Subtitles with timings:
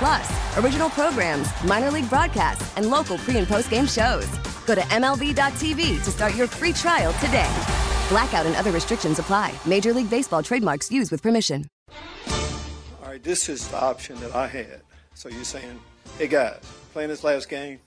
[0.00, 4.26] Plus, original programs, minor league broadcasts, and local pre and post game shows.
[4.64, 7.50] Go to MLB.tv to start your free trial today.
[8.08, 9.52] Blackout and other restrictions apply.
[9.66, 11.66] Major League Baseball trademarks used with permission.
[13.02, 14.80] All right, this is the option that I had.
[15.12, 15.78] So you're saying,
[16.16, 16.60] hey guys,
[16.94, 17.78] playing this last game,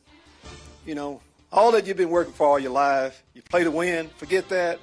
[0.86, 1.20] you know,
[1.52, 4.78] all that you've been working for all your life, you play to win, forget that,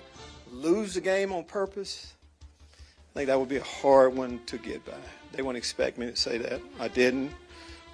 [0.51, 2.13] lose the game on purpose.
[2.43, 4.95] I think that would be a hard one to get by.
[5.33, 6.61] They wouldn't expect me to say that.
[6.79, 7.33] I didn't.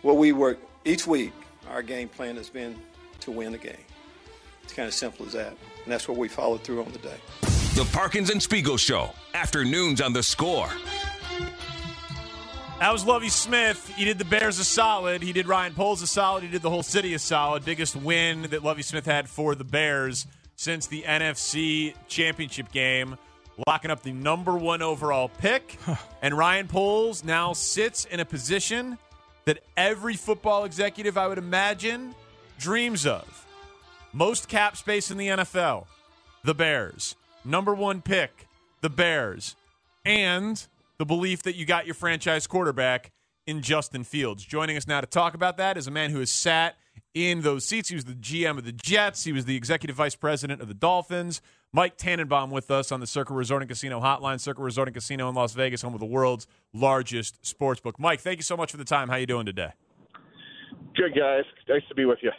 [0.02, 1.32] What we work each week,
[1.70, 2.76] our game plan has been
[3.20, 3.76] to win the game.
[4.62, 5.54] It's kind of simple as that.
[5.84, 7.16] And that's what we followed through on the day.
[7.74, 10.68] The Parkins and Spiegel Show, afternoons on the score.
[12.80, 13.90] That was Lovie Smith.
[13.96, 15.22] He did the Bears a solid.
[15.22, 16.42] He did Ryan Poles a solid.
[16.42, 17.64] He did the whole city a solid.
[17.64, 23.16] Biggest win that Lovie Smith had for the Bears since the NFC Championship game,
[23.66, 25.78] locking up the number one overall pick.
[26.22, 28.98] and Ryan Poles now sits in a position
[29.44, 32.14] that every football executive, I would imagine,
[32.58, 33.46] dreams of.
[34.12, 35.86] Most cap space in the NFL,
[36.42, 37.16] the Bears.
[37.44, 38.48] Number one pick,
[38.80, 39.56] the Bears.
[40.04, 40.64] And
[40.98, 43.12] the belief that you got your franchise quarterback
[43.46, 44.44] in Justin Fields.
[44.44, 46.76] Joining us now to talk about that is a man who has sat
[47.14, 47.88] in those seats.
[47.88, 49.24] He was the GM of the Jets.
[49.24, 51.40] He was the executive vice president of the Dolphins.
[51.76, 54.40] Mike Tannenbaum with us on the Circa Resort and Casino Hotline.
[54.40, 58.00] Circa Resort and Casino in Las Vegas, home of the world's largest sports book.
[58.00, 59.08] Mike, thank you so much for the time.
[59.08, 59.72] How are you doing today?
[60.94, 61.44] Good guys.
[61.68, 62.30] Nice to be with you.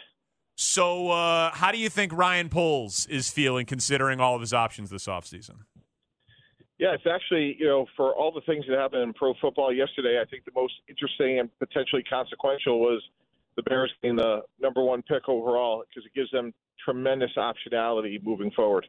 [0.56, 4.90] So, uh, how do you think Ryan Poles is feeling considering all of his options
[4.90, 5.58] this offseason?
[6.80, 10.20] Yeah, it's actually, you know, for all the things that happened in pro football yesterday,
[10.20, 13.04] I think the most interesting and potentially consequential was
[13.56, 18.50] the Bears being the number one pick overall because it gives them tremendous optionality moving
[18.50, 18.88] forward.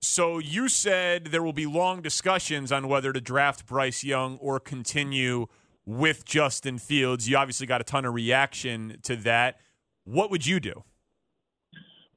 [0.00, 4.60] So you said there will be long discussions on whether to draft Bryce Young or
[4.60, 5.46] continue
[5.84, 7.28] with Justin Fields.
[7.28, 9.60] You obviously got a ton of reaction to that.
[10.04, 10.84] What would you do?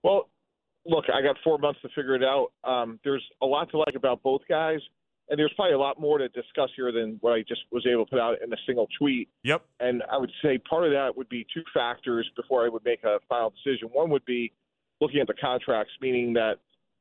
[0.03, 0.29] Well,
[0.85, 2.51] look, I got four months to figure it out.
[2.63, 4.79] Um, there's a lot to like about both guys
[5.29, 8.05] and there's probably a lot more to discuss here than what I just was able
[8.05, 9.29] to put out in a single tweet.
[9.43, 9.63] Yep.
[9.79, 13.03] And I would say part of that would be two factors before I would make
[13.03, 13.89] a final decision.
[13.89, 14.51] One would be
[14.99, 16.55] looking at the contracts, meaning that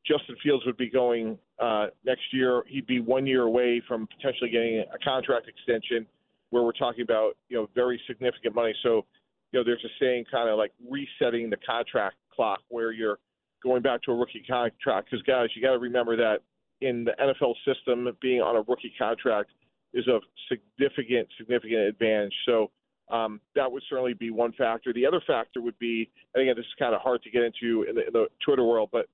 [0.08, 2.62] Justin Fields would be going uh, next year.
[2.66, 6.06] He'd be one year away from potentially getting a contract extension,
[6.50, 8.74] where we're talking about you know very significant money.
[8.82, 9.04] So
[9.52, 13.18] you know there's a saying kind of like resetting the contract clock, where you're
[13.62, 15.10] going back to a rookie contract.
[15.10, 16.38] Because guys, you got to remember that
[16.80, 19.50] in the NFL system, being on a rookie contract
[19.94, 22.34] is a significant, significant advantage.
[22.46, 22.70] So
[23.10, 24.92] um, that would certainly be one factor.
[24.92, 27.84] The other factor would be, and again, this is kind of hard to get into
[27.88, 29.06] in the, in the Twitter world, but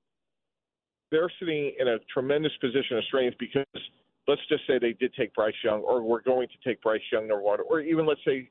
[1.15, 3.65] they're sitting in a tremendous position of strength because
[4.27, 7.29] let's just say they did take Bryce Young, or we're going to take Bryce Young
[7.29, 8.51] number one, or even let's say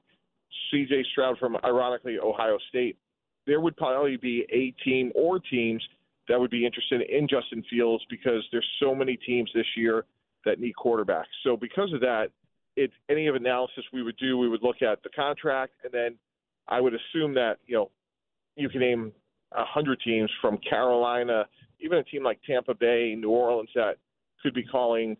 [0.71, 1.03] C.J.
[1.11, 2.97] Stroud from, ironically, Ohio State.
[3.45, 5.83] There would probably be a team or teams–
[6.29, 10.05] that would be interested in Justin Fields because there's so many teams this year
[10.45, 11.25] that need quarterbacks.
[11.43, 12.27] So because of that,
[12.75, 16.15] it's any of analysis we would do, we would look at the contract, and then
[16.67, 17.91] I would assume that you know
[18.55, 19.11] you can name
[19.51, 21.45] a hundred teams from Carolina,
[21.83, 23.97] even a team like Tampa Bay, New Orleans that
[24.41, 25.17] could be calling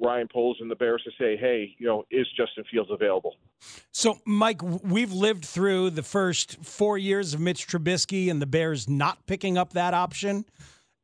[0.00, 3.36] Ryan Poles and the Bears to say, hey, you know, is Justin Fields available?
[3.92, 8.88] So, Mike, we've lived through the first four years of Mitch Trubisky and the Bears
[8.88, 10.44] not picking up that option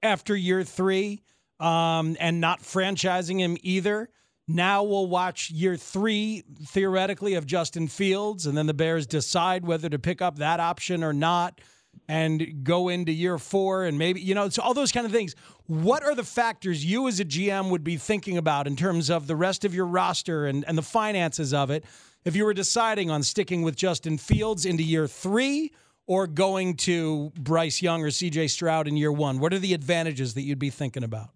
[0.03, 1.23] after year three
[1.61, 4.09] um, and not franchising him either.
[4.49, 9.89] Now we'll watch year three, theoretically, of Justin Fields, and then the Bears decide whether
[9.91, 11.61] to pick up that option or not
[12.09, 15.35] and go into year four and maybe, you know, it's all those kind of things.
[15.67, 19.27] What are the factors you as a GM would be thinking about in terms of
[19.27, 21.85] the rest of your roster and, and the finances of it
[22.25, 25.73] if you were deciding on sticking with Justin Fields into year three
[26.07, 29.39] or going to Bryce Young or CJ Stroud in year one?
[29.39, 31.29] What are the advantages that you'd be thinking about?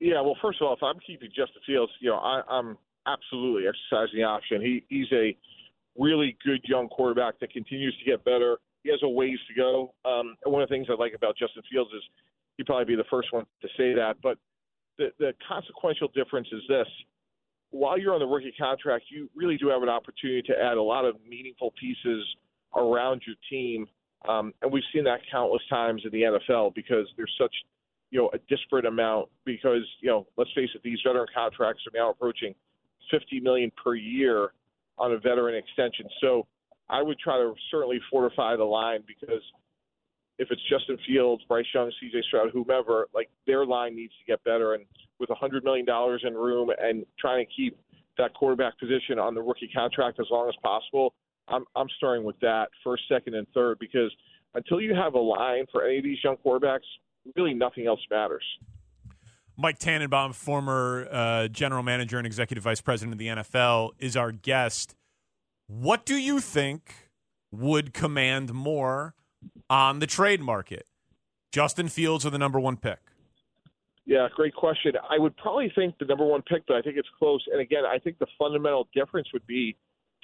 [0.00, 2.76] Yeah, well, first of all, if I'm keeping Justin Fields, you know, I, I'm
[3.06, 4.60] absolutely exercising the option.
[4.60, 5.34] He, he's a
[5.96, 9.94] really good young quarterback that continues to get better he has a ways to go.
[10.04, 12.02] Um, one of the things I like about Justin Fields is
[12.56, 14.16] he'd probably be the first one to say that.
[14.22, 14.38] But
[14.98, 16.86] the, the consequential difference is this:
[17.70, 20.82] while you're on the rookie contract, you really do have an opportunity to add a
[20.82, 22.24] lot of meaningful pieces
[22.76, 23.86] around your team.
[24.28, 27.54] Um, and we've seen that countless times in the NFL because there's such,
[28.10, 29.30] you know, a disparate amount.
[29.46, 32.54] Because you know, let's face it, these veteran contracts are now approaching
[33.10, 34.52] 50 million per year
[34.98, 36.06] on a veteran extension.
[36.20, 36.46] So
[36.88, 39.42] I would try to certainly fortify the line because
[40.38, 42.22] if it's Justin Fields, Bryce Young, C.J.
[42.28, 44.74] Stroud, whomever, like their line needs to get better.
[44.74, 44.84] And
[45.18, 47.78] with a hundred million dollars in room and trying to keep
[48.18, 51.14] that quarterback position on the rookie contract as long as possible,
[51.48, 54.12] I'm I'm starting with that first, second, and third because
[54.54, 56.86] until you have a line for any of these young quarterbacks,
[57.36, 58.44] really nothing else matters.
[59.56, 64.32] Mike Tannenbaum, former uh, general manager and executive vice president of the NFL, is our
[64.32, 64.96] guest.
[65.66, 67.10] What do you think
[67.50, 69.14] would command more
[69.70, 70.86] on the trade market?
[71.52, 72.98] Justin Fields or the number one pick?
[74.04, 74.92] Yeah, great question.
[75.08, 77.42] I would probably think the number one pick, but I think it's close.
[77.50, 79.76] And again, I think the fundamental difference would be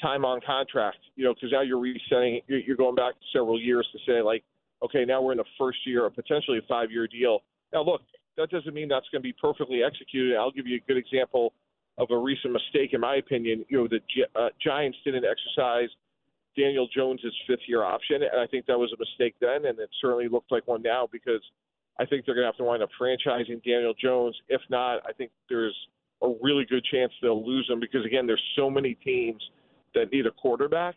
[0.03, 0.99] time on contract.
[1.17, 4.45] You know, because now you're resetting, you're going back several years to say like,
[4.85, 7.41] okay, now we're in the first year of potentially a five-year deal.
[7.73, 8.03] Now, look,
[8.37, 10.37] that doesn't mean that's going to be perfectly executed.
[10.37, 11.55] I'll give you a good example
[12.01, 13.65] of a recent mistake, in my opinion.
[13.69, 14.01] You know, the
[14.35, 15.91] uh, Giants didn't exercise
[16.57, 20.27] Daniel Jones's fifth-year option, and I think that was a mistake then, and it certainly
[20.29, 21.43] looks like one now because
[21.99, 24.35] I think they're going to have to wind up franchising Daniel Jones.
[24.49, 25.77] If not, I think there's
[26.23, 29.43] a really good chance they'll lose him because again, there's so many teams
[29.95, 30.97] that need a quarterback,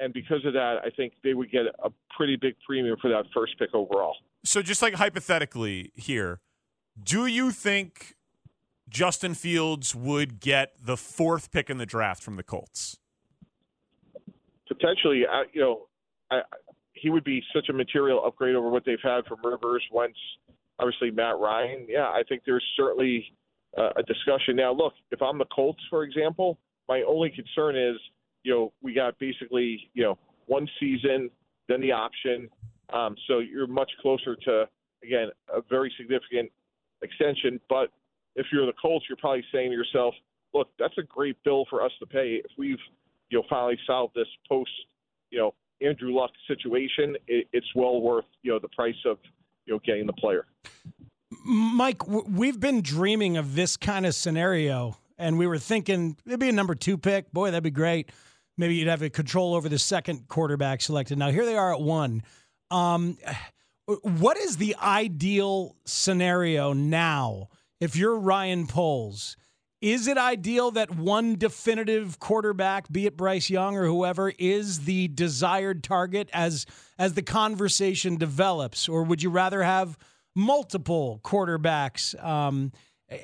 [0.00, 3.24] and because of that, I think they would get a pretty big premium for that
[3.34, 4.16] first pick overall.
[4.44, 6.40] So, just like hypothetically here,
[7.02, 8.14] do you think
[8.88, 12.98] Justin Fields would get the fourth pick in the draft from the Colts?
[14.66, 15.86] Potentially, I, you know,
[16.30, 16.40] I,
[16.92, 20.18] he would be such a material upgrade over what they've had from Rivers, Wentz,
[20.78, 21.86] obviously Matt Ryan.
[21.88, 23.24] Yeah, I think there's certainly
[23.76, 24.56] uh, a discussion.
[24.56, 26.58] Now, look, if I'm the Colts, for example,
[26.88, 27.96] my only concern is,
[28.42, 31.30] you know, we got basically, you know, one season,
[31.68, 32.48] then the option.
[32.92, 34.64] Um, so you're much closer to,
[35.02, 36.50] again, a very significant
[37.02, 37.60] extension.
[37.68, 37.90] But
[38.38, 40.14] if you're the Colts, you're probably saying to yourself,
[40.54, 42.78] look, that's a great bill for us to pay if we've,
[43.30, 44.70] you know, finally solved this post,
[45.30, 47.16] you know, Andrew Luck situation.
[47.26, 49.18] It, it's well worth, you know, the price of,
[49.66, 50.46] you know, getting the player.
[51.44, 56.48] Mike, we've been dreaming of this kind of scenario, and we were thinking it'd be
[56.48, 57.30] a number two pick.
[57.32, 58.10] Boy, that'd be great.
[58.56, 61.18] Maybe you'd have a control over the second quarterback selected.
[61.18, 62.22] Now here they are at one.
[62.70, 63.18] Um,
[64.02, 67.48] what is the ideal scenario now
[67.80, 69.36] if you're Ryan Poles?
[69.80, 75.06] Is it ideal that one definitive quarterback, be it Bryce Young or whoever, is the
[75.06, 76.66] desired target as
[76.98, 79.96] as the conversation develops, or would you rather have
[80.34, 82.72] multiple quarterbacks, um,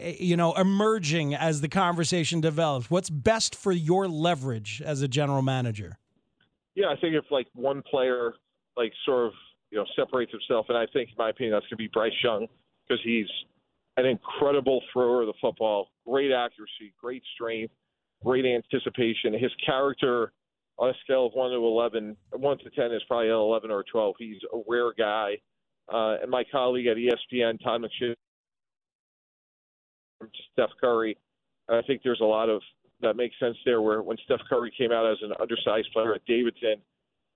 [0.05, 2.89] you know, emerging as the conversation develops?
[2.89, 5.99] What's best for your leverage as a general manager?
[6.77, 8.35] Yeah, I think if like one player
[8.77, 9.33] like sort of
[9.73, 12.13] you know separates himself, and I think in my opinion that's going to be Bryce
[12.23, 12.47] Young
[12.87, 13.27] because he's
[13.97, 17.73] an incredible thrower of the football, great accuracy, great strength,
[18.25, 19.33] great anticipation.
[19.35, 20.33] His character
[20.79, 23.85] on a scale of one to eleven, one to ten is probably an eleven or
[23.91, 24.17] twelve.
[24.19, 25.35] He's a rare guy.
[25.93, 28.15] Uh, and my colleague at ESPN, Todd McShay,
[30.53, 31.17] Steph Curry,
[31.69, 32.63] I think there's a lot of
[33.01, 33.83] that makes sense there.
[33.83, 36.77] Where when Steph Curry came out as an undersized player at Davidson,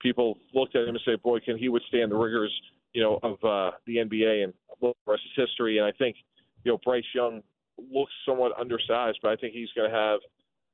[0.01, 2.53] people looked at him and said, "Boy, can he withstand the rigors,
[2.93, 5.79] you know, of uh, the NBA?" And the rest is history.
[5.79, 6.17] And I think
[6.65, 7.43] you know, Bryce Young
[7.93, 10.21] looks somewhat undersized, but I think he's going to have,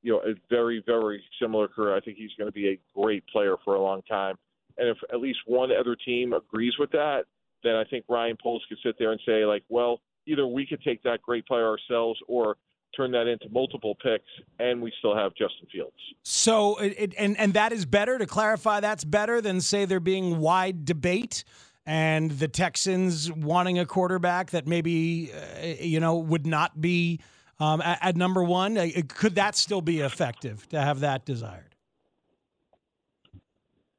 [0.01, 1.95] you know, a very, very similar career.
[1.95, 4.35] I think he's going to be a great player for a long time.
[4.77, 7.25] And if at least one other team agrees with that,
[7.63, 10.81] then I think Ryan Poles could sit there and say, like, well, either we could
[10.83, 12.57] take that great player ourselves or
[12.95, 14.25] turn that into multiple picks,
[14.59, 15.95] and we still have Justin Fields.
[16.23, 18.79] So, it, and and that is better to clarify.
[18.79, 21.43] That's better than say there being wide debate
[21.85, 27.19] and the Texans wanting a quarterback that maybe uh, you know would not be
[27.59, 28.77] um, at, at, number one.
[28.77, 31.75] Uh, could that still be effective to have that desired?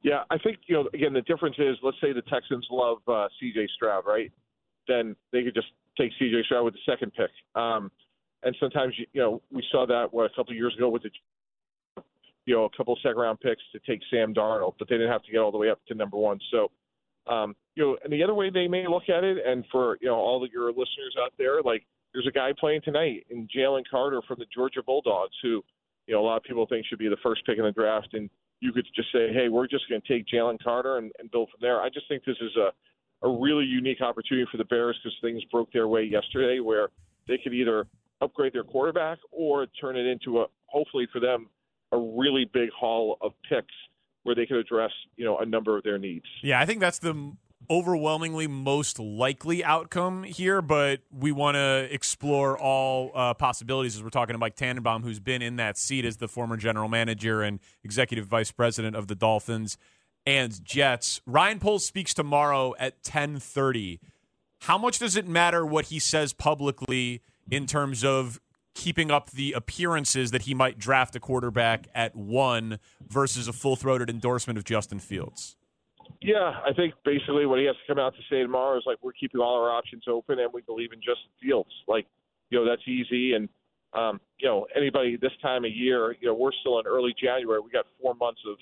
[0.03, 0.89] Yeah, I think you know.
[0.95, 3.69] Again, the difference is, let's say the Texans love uh, C.J.
[3.75, 4.31] Stroud, right?
[4.87, 6.45] Then they could just take C.J.
[6.45, 7.31] Stroud with the second pick.
[7.55, 7.91] Um,
[8.43, 11.11] and sometimes you know we saw that what a couple of years ago with the
[12.45, 15.11] you know a couple of second round picks to take Sam Darnold, but they didn't
[15.11, 16.39] have to get all the way up to number one.
[16.51, 16.71] So
[17.27, 20.09] um, you know, and the other way they may look at it, and for you
[20.09, 23.83] know all of your listeners out there, like there's a guy playing tonight in Jalen
[23.89, 25.63] Carter from the Georgia Bulldogs, who
[26.07, 28.15] you know a lot of people think should be the first pick in the draft,
[28.15, 28.31] and
[28.61, 31.51] you could just say, hey, we're just going to take Jalen Carter and, and build
[31.51, 31.83] from there.
[31.83, 32.71] I just think this is a
[33.27, 36.89] a really unique opportunity for the Bears because things broke their way yesterday, where
[37.29, 37.87] they could either
[38.23, 41.49] upgrade their quarterback or turn it into a hopefully for them
[41.93, 43.75] a really big haul of picks
[44.23, 46.25] where they could address you know a number of their needs.
[46.43, 47.33] Yeah, I think that's the
[47.71, 54.11] overwhelmingly most likely outcome here, but we want to explore all uh, possibilities as we're
[54.11, 57.61] talking to Mike Tannenbaum, who's been in that seat as the former general manager and
[57.85, 59.77] executive vice president of the Dolphins
[60.27, 61.21] and Jets.
[61.27, 64.01] Ryan Poles speaks tomorrow at 10:30.
[64.63, 68.41] How much does it matter what he says publicly in terms of
[68.75, 74.11] keeping up the appearances that he might draft a quarterback at 1 versus a full-throated
[74.11, 75.57] endorsement of Justin Fields?
[76.21, 78.99] Yeah, I think basically what he has to come out to say tomorrow is like
[79.03, 81.71] we're keeping all our options open and we believe in Justin Fields.
[81.87, 82.07] Like,
[82.51, 83.49] you know, that's easy and
[83.95, 87.61] um, you know, anybody this time of year, you know, we're still in early January.
[87.61, 88.57] We got four months of,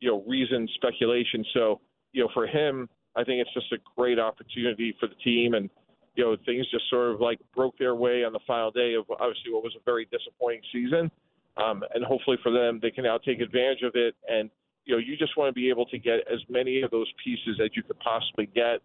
[0.00, 1.44] you know, reason speculation.
[1.54, 1.80] So,
[2.12, 5.70] you know, for him, I think it's just a great opportunity for the team and
[6.14, 9.04] you know, things just sort of like broke their way on the final day of
[9.18, 11.10] obviously what was a very disappointing season.
[11.56, 14.50] Um, and hopefully for them, they can now take advantage of it and
[14.84, 17.60] you know, you just want to be able to get as many of those pieces
[17.62, 18.80] as you could possibly get.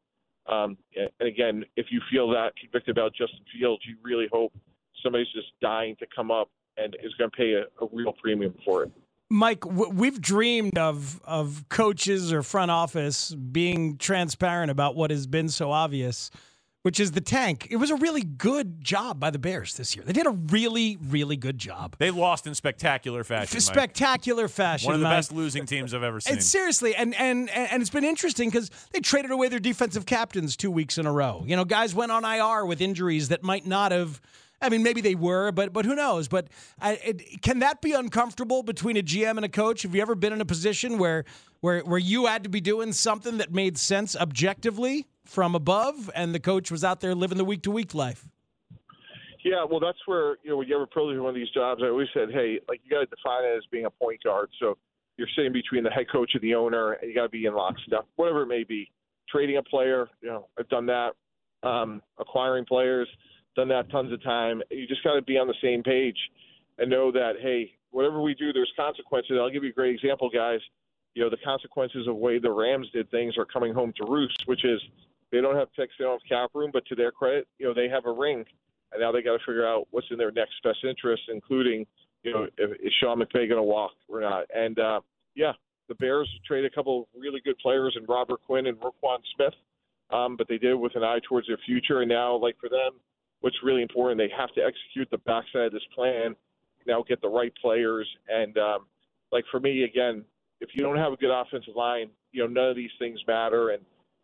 [0.48, 4.54] Um, and again, if you feel that convicted about Justin Fields, you really hope
[5.04, 8.54] somebody's just dying to come up and is going to pay a, a real premium
[8.64, 8.92] for it.
[9.30, 15.50] Mike, we've dreamed of of coaches or front office being transparent about what has been
[15.50, 16.32] so obvious
[16.88, 17.68] which is the tank.
[17.70, 20.06] It was a really good job by the Bears this year.
[20.06, 21.98] They did a really, really good job.
[21.98, 23.60] They lost in spectacular fashion.
[23.60, 24.52] Spectacular Mike.
[24.52, 24.86] fashion.
[24.86, 25.18] One of the Mike.
[25.18, 26.36] best losing teams I've ever seen.
[26.36, 30.56] And seriously, and and and it's been interesting because they traded away their defensive captains
[30.56, 31.44] two weeks in a row.
[31.46, 34.22] You know, guys went on IR with injuries that might not have.
[34.62, 36.30] I mean, maybe they were, but but who knows?
[36.30, 36.48] But
[36.82, 39.82] uh, it, can that be uncomfortable between a GM and a coach?
[39.82, 41.26] Have you ever been in a position where
[41.60, 45.06] where where you had to be doing something that made sense objectively?
[45.28, 48.28] From above, and the coach was out there living the week to week life.
[49.44, 51.88] Yeah, well, that's where you know when you ever privileged one of these jobs, I
[51.88, 54.50] always said, hey, like you got to define it as being a point guard.
[54.60, 54.78] So
[55.18, 57.54] you're sitting between the head coach and the owner, and you got to be in
[57.54, 58.92] lockstep, whatever it may be.
[59.30, 61.12] Trading a player, you know, I've done that.
[61.64, 63.10] Um, acquiring players,
[63.56, 64.62] done that tons of time.
[64.70, 66.18] You just got to be on the same page
[66.78, 69.38] and know that hey, whatever we do, there's consequences.
[69.40, 70.60] I'll give you a great example, guys.
[71.16, 74.06] You know, the consequences of the way the Rams did things are coming home to
[74.06, 74.80] roost, which is
[75.32, 77.74] they don't have picks, they don't have cap room, but to their credit, you know,
[77.74, 78.46] they have a ring,
[78.92, 81.86] and now they got to figure out what's in their next best interest, including,
[82.24, 84.46] you know, if, is Sean McVay going to walk or not?
[84.56, 85.02] And uh,
[85.36, 85.54] yeah,
[85.90, 89.54] the Bears traded a couple of really good players in Robert Quinn and Roquan Smith,
[90.10, 92.02] um, but they did it with an eye towards their future.
[92.02, 93.00] And now, like for them,
[93.42, 96.36] what's really important, they have to execute the backside of this plan.
[96.86, 98.86] Now get the right players, and um,
[99.34, 100.24] like for me, again,
[100.62, 103.72] if you don't have a good offensive line, you know, none of these things matter,
[103.72, 103.84] and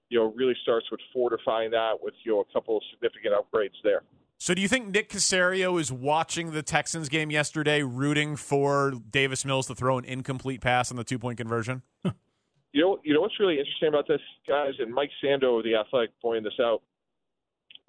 [0.09, 3.75] you know, really starts with fortifying that with you know a couple of significant upgrades
[3.83, 4.03] there.
[4.37, 9.45] So, do you think Nick Caserio is watching the Texans game yesterday, rooting for Davis
[9.45, 11.81] Mills to throw an incomplete pass on the two point conversion?
[12.03, 16.11] you know, you know what's really interesting about this, guys, and Mike Sando the Athletic
[16.21, 16.81] pointed this out.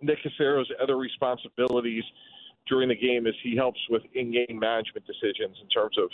[0.03, 2.05] Nick Caserio's other responsibilities
[2.67, 6.09] during the game is he helps with in-game management decisions in terms of,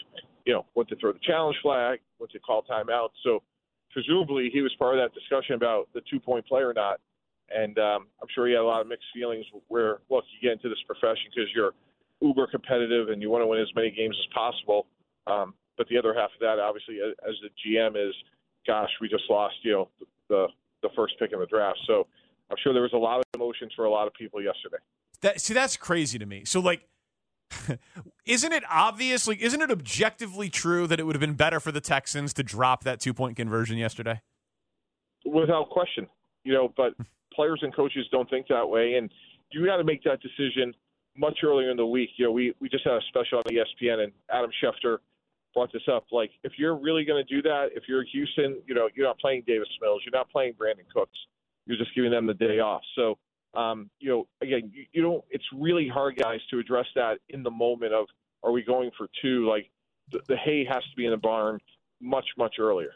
[0.44, 3.10] you know, when to throw the challenge flag, when to call timeout.
[3.22, 3.42] So
[3.90, 7.00] presumably he was part of that discussion about the two point play or not.
[7.50, 10.52] And um, I'm sure he had a lot of mixed feelings where, look, you get
[10.52, 11.72] into this profession because you're
[12.20, 14.86] uber competitive and you want to win as many games as possible.
[15.26, 18.14] Um, but the other half of that, obviously, as the GM, is,
[18.66, 19.88] gosh, we just lost, you know,
[20.28, 20.46] the
[20.82, 21.78] the first pick in the draft.
[21.86, 22.06] So
[22.50, 24.78] I'm sure there was a lot of emotions for a lot of people yesterday.
[25.20, 26.44] That see, that's crazy to me.
[26.44, 26.86] So like
[28.26, 29.26] isn't it obvious?
[29.26, 32.42] Like, isn't it objectively true that it would have been better for the Texans to
[32.42, 34.20] drop that two point conversion yesterday?
[35.24, 36.06] Without question,
[36.44, 36.72] you know.
[36.76, 36.94] But
[37.34, 39.10] players and coaches don't think that way, and
[39.52, 40.74] you got to make that decision
[41.16, 42.10] much earlier in the week.
[42.16, 44.98] You know, we we just had a special on ESPN, and Adam Schefter
[45.52, 46.06] brought this up.
[46.12, 49.18] Like, if you're really going to do that, if you're Houston, you know, you're not
[49.18, 51.18] playing Davis Mills, you're not playing Brandin Cooks,
[51.66, 52.82] you're just giving them the day off.
[52.94, 53.18] So
[53.54, 55.24] um, you know, again, you, you don't.
[55.30, 58.06] It's really hard, guys, to address that in the moment of
[58.42, 59.48] are we going for two?
[59.48, 59.70] Like
[60.12, 61.58] the, the hay has to be in the barn
[62.00, 62.92] much much earlier.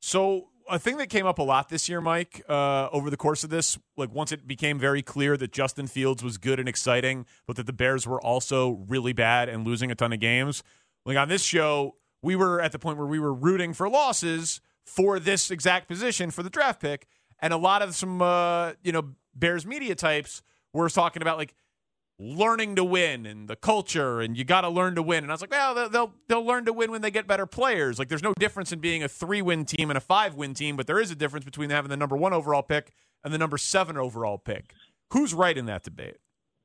[0.00, 3.42] So a thing that came up a lot this year, Mike, uh, over the course
[3.42, 7.26] of this, like once it became very clear that Justin Fields was good and exciting,
[7.46, 10.62] but that the Bears were also really bad and losing a ton of games.
[11.04, 14.60] Like on this show, we were at the point where we were rooting for losses
[14.84, 17.06] for this exact position for the draft pick,
[17.40, 20.42] and a lot of some, uh, you know, Bears media types
[20.72, 21.54] were talking about like
[22.18, 25.22] learning to win and the culture and you got to learn to win.
[25.22, 27.98] And I was like well they'll they'll learn to win when they get better players.
[27.98, 30.76] Like there's no difference in being a 3 win team and a 5 win team
[30.76, 32.92] but there is a difference between having the number 1 overall pick
[33.22, 34.72] and the number 7 overall pick.
[35.12, 36.16] Who's right in that debate?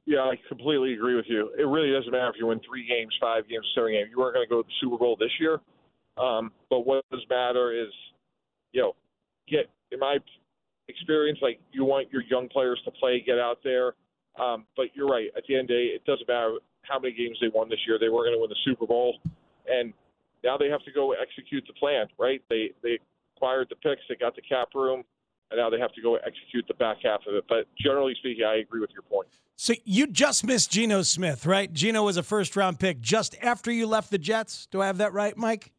[0.06, 1.52] Yeah I completely agree with you.
[1.58, 4.10] It really doesn't matter if you win 3 games 5 games 7 games.
[4.12, 5.60] You weren't going to go to the Super Bowl this year.
[6.18, 7.92] Um, but what does matter is,
[8.72, 8.94] you know,
[9.48, 10.18] get in my
[10.88, 13.94] experience, like you want your young players to play, get out there.
[14.40, 15.30] Um, but you're right.
[15.38, 17.80] At the end of the day, it doesn't matter how many games they won this
[17.88, 17.98] year.
[18.00, 19.18] They were going to win the Super Bowl,
[19.68, 19.94] and
[20.44, 22.08] now they have to go execute the plan.
[22.18, 22.42] Right?
[22.50, 23.00] They they
[23.36, 25.04] acquired the picks, they got the cap room,
[25.52, 27.46] and now they have to go execute the back half of it.
[27.48, 29.28] But generally speaking, I agree with your point.
[29.56, 31.72] So you just missed Geno Smith, right?
[31.72, 34.68] Geno was a first round pick just after you left the Jets.
[34.72, 35.72] Do I have that right, Mike?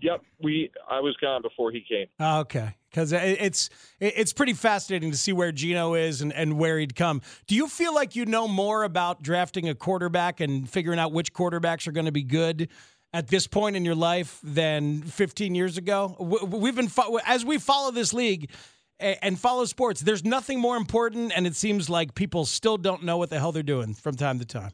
[0.00, 0.70] Yep, we.
[0.90, 2.06] I was gone before he came.
[2.20, 3.68] Okay, because it's
[4.00, 7.20] it's pretty fascinating to see where Geno is and, and where he'd come.
[7.46, 11.34] Do you feel like you know more about drafting a quarterback and figuring out which
[11.34, 12.68] quarterbacks are going to be good
[13.12, 16.16] at this point in your life than 15 years ago?
[16.18, 16.90] We've been
[17.26, 18.50] as we follow this league
[18.98, 20.00] and follow sports.
[20.00, 23.52] There's nothing more important, and it seems like people still don't know what the hell
[23.52, 24.72] they're doing from time to time.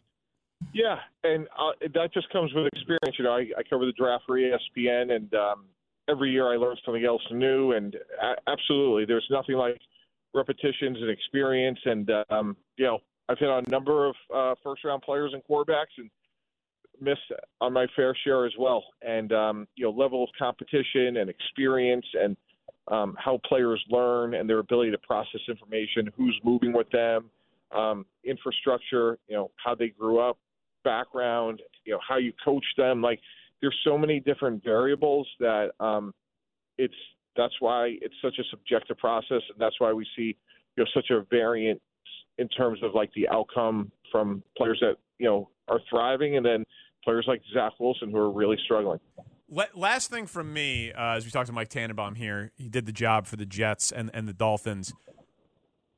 [0.72, 3.18] Yeah, and uh, that just comes with experience.
[3.18, 5.64] You know, I, I cover the draft for ESPN, and um,
[6.08, 7.72] every year I learn something else new.
[7.72, 7.96] And
[8.46, 9.80] absolutely, there's nothing like
[10.34, 11.78] repetitions and experience.
[11.84, 15.94] And um, you know, I've hit on a number of uh, first-round players and quarterbacks,
[15.98, 16.10] and
[17.00, 17.20] missed
[17.60, 18.84] on my fair share as well.
[19.02, 22.36] And um, you know, level of competition and experience, and
[22.88, 27.30] um, how players learn and their ability to process information, who's moving with them,
[27.74, 30.38] um, infrastructure, you know, how they grew up,
[30.84, 33.00] background, you know, how you coach them.
[33.00, 33.20] Like
[33.62, 36.12] there's so many different variables that um,
[36.76, 36.94] it's
[37.36, 40.36] that's why it's such a subjective process, and that's why we see
[40.76, 41.80] you know such a variant
[42.38, 46.64] in terms of like the outcome from players that you know are thriving, and then
[47.04, 48.98] players like Zach Wilson who are really struggling.
[49.74, 52.92] Last thing from me, uh, as we talked to Mike Tannenbaum here, he did the
[52.92, 54.94] job for the Jets and, and the Dolphins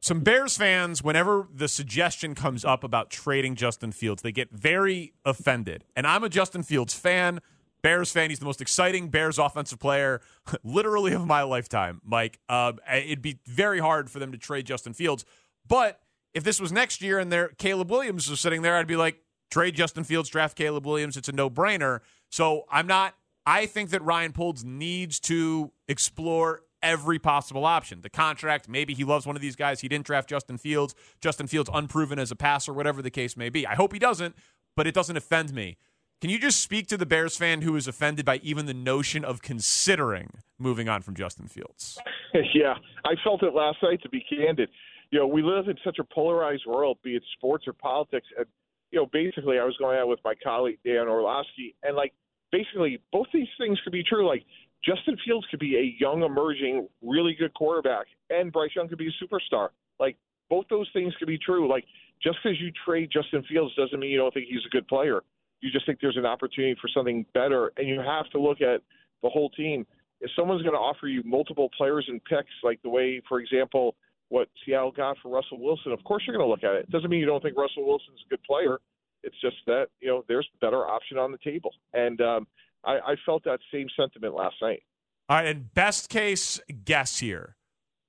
[0.04, 5.14] some Bears fans, whenever the suggestion comes up about trading Justin Fields, they get very
[5.24, 5.82] offended.
[5.96, 7.40] And I'm a Justin Fields fan,
[7.84, 8.30] Bears fan.
[8.30, 10.22] He's the most exciting Bears offensive player,
[10.64, 12.40] literally of my lifetime, Mike.
[12.48, 15.26] Uh, it'd be very hard for them to trade Justin Fields.
[15.68, 16.00] But
[16.32, 19.20] if this was next year and there Caleb Williams was sitting there, I'd be like,
[19.50, 21.18] trade Justin Fields, draft Caleb Williams.
[21.18, 22.00] It's a no brainer.
[22.30, 23.16] So I'm not.
[23.44, 28.00] I think that Ryan Poles needs to explore every possible option.
[28.00, 29.82] The contract, maybe he loves one of these guys.
[29.82, 30.94] He didn't draft Justin Fields.
[31.20, 33.66] Justin Fields unproven as a passer, whatever the case may be.
[33.66, 34.34] I hope he doesn't,
[34.74, 35.76] but it doesn't offend me.
[36.20, 39.24] Can you just speak to the Bears fan who is offended by even the notion
[39.24, 41.98] of considering moving on from Justin Fields?
[42.54, 42.74] yeah,
[43.04, 44.70] I felt it last night to be candid.
[45.10, 48.26] You know, we live in such a polarized world, be it sports or politics.
[48.38, 48.46] And,
[48.90, 52.14] you know, basically, I was going out with my colleague, Dan Orlovsky, and, like,
[52.50, 54.26] basically, both these things could be true.
[54.26, 54.44] Like,
[54.84, 59.08] Justin Fields could be a young, emerging, really good quarterback, and Bryce Young could be
[59.08, 59.68] a superstar.
[59.98, 60.16] Like
[60.50, 61.68] both those things could be true.
[61.68, 61.84] Like
[62.22, 65.22] just because you trade Justin Fields doesn't mean you don't think he's a good player.
[65.64, 68.82] You just think there's an opportunity for something better, and you have to look at
[69.22, 69.86] the whole team.
[70.20, 73.96] If someone's going to offer you multiple players and picks, like the way, for example,
[74.28, 76.84] what Seattle got for Russell Wilson, of course you're going to look at it.
[76.84, 78.78] It doesn't mean you don't think Russell Wilson's a good player.
[79.22, 82.46] It's just that you know there's a better option on the table, and um,
[82.84, 84.82] I, I felt that same sentiment last night.
[85.30, 87.56] All right, and best case guess here.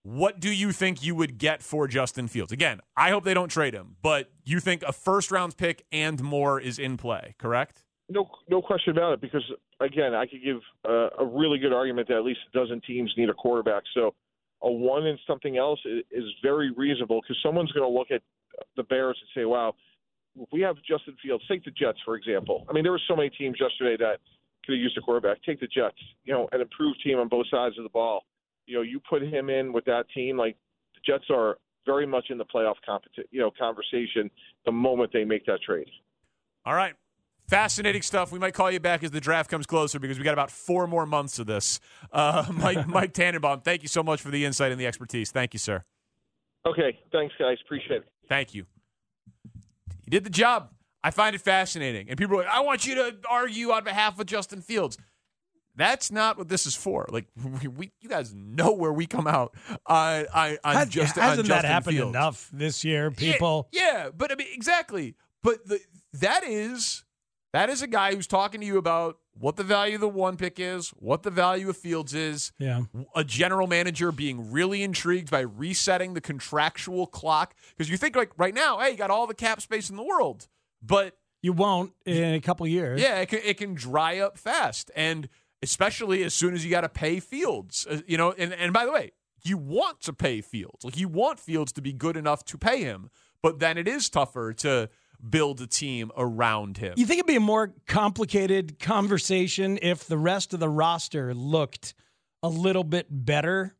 [0.06, 2.52] What do you think you would get for Justin Fields?
[2.52, 6.22] Again, I hope they don't trade him, but you think a first round pick and
[6.22, 7.84] more is in play, correct?
[8.08, 9.22] No, no question about it.
[9.22, 9.42] Because
[9.80, 13.30] again, I could give a really good argument that at least a dozen teams need
[13.30, 13.82] a quarterback.
[13.96, 14.14] So
[14.62, 18.22] a one and something else is, is very reasonable because someone's going to look at
[18.78, 19.74] the Bears and say, "Wow,
[20.40, 22.68] if we have Justin Fields, take the Jets for example.
[22.70, 24.20] I mean, there were so many teams yesterday that
[24.68, 25.42] could have used a quarterback.
[25.42, 28.22] Take the Jets, you know, an improved team on both sides of the ball.
[28.66, 30.58] You know, you put him in with that team, like
[30.96, 34.30] the Jets are very much in the playoff competi- you know, conversation
[34.66, 35.88] the moment they make that trade.
[36.66, 36.96] All right.
[37.48, 38.32] Fascinating stuff.
[38.32, 40.88] We might call you back as the draft comes closer because we got about four
[40.88, 41.80] more months of this.
[42.12, 45.32] Uh, Mike, Mike Tannenbaum, thank you so much for the insight and the expertise.
[45.32, 45.84] Thank you, sir.
[46.66, 46.98] Okay.
[47.12, 47.58] Thanks, guys.
[47.64, 48.08] Appreciate it.
[48.28, 48.66] Thank you.
[50.06, 50.72] You did the job.
[51.04, 52.10] I find it fascinating.
[52.10, 54.98] And people are like, I want you to argue on behalf of Justin Fields.
[55.76, 57.06] That's not what this is for.
[57.10, 57.26] Like,
[57.62, 61.40] we, we you guys know where we come out uh, on, on, Has, just, hasn't
[61.40, 62.16] on that Justin happened Fields.
[62.16, 63.12] enough this year?
[63.12, 65.16] People, Yeah, yeah, but I mean, exactly.
[65.44, 65.80] But the,
[66.14, 67.04] that is
[67.54, 70.38] that is a guy who's talking to you about what the value of the one
[70.38, 72.52] pick is, what the value of Fields is.
[72.58, 72.84] Yeah.
[73.16, 78.32] A general manager being really intrigued by resetting the contractual clock because you think like
[78.38, 80.48] right now, hey, you got all the cap space in the world,
[80.82, 83.00] but you won't in a couple years.
[83.00, 85.30] yeah, it can, it can dry up fast, and
[85.62, 88.34] especially as soon as you got to pay Fields, uh, you know.
[88.38, 89.12] And and by the way,
[89.44, 92.82] you want to pay Fields, like you want Fields to be good enough to pay
[92.84, 93.10] him,
[93.42, 94.90] but then it is tougher to
[95.28, 96.94] build a team around him.
[96.98, 101.94] You think it'd be a more complicated conversation if the rest of the roster looked
[102.44, 103.76] a little bit better?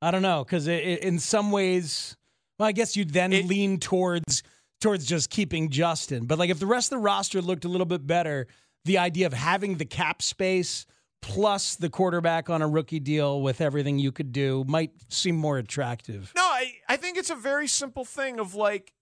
[0.00, 2.16] I don't know because in some ways,
[2.58, 4.42] well, I guess you'd then It- lean towards
[4.80, 6.26] towards just keeping Justin.
[6.26, 8.46] But like if the rest of the roster looked a little bit better,
[8.84, 10.86] the idea of having the cap space
[11.22, 15.58] plus the quarterback on a rookie deal with everything you could do might seem more
[15.58, 16.32] attractive.
[16.36, 18.92] No, I, I think it's a very simple thing of like,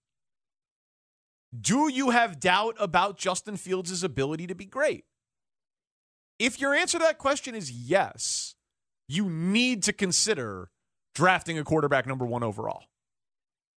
[1.59, 5.05] do you have doubt about Justin Fields' ability to be great?
[6.37, 8.55] If your answer to that question is yes,
[9.07, 10.69] you need to consider
[11.13, 12.83] drafting a quarterback number one overall.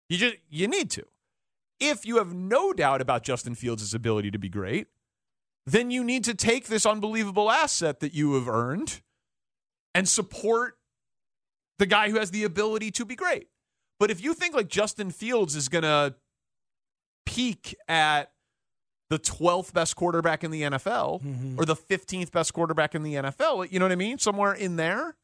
[0.08, 1.04] You just you need to.
[1.78, 4.86] If you have no doubt about Justin Fields' ability to be great,
[5.66, 9.02] then you need to take this unbelievable asset that you have earned
[9.94, 10.78] and support
[11.78, 13.48] the guy who has the ability to be great.
[13.98, 16.14] But if you think like Justin Fields is going to
[17.24, 18.30] peak at
[19.10, 21.58] the 12th best quarterback in the NFL mm-hmm.
[21.58, 24.18] or the 15th best quarterback in the NFL, you know what I mean?
[24.18, 25.16] Somewhere in there.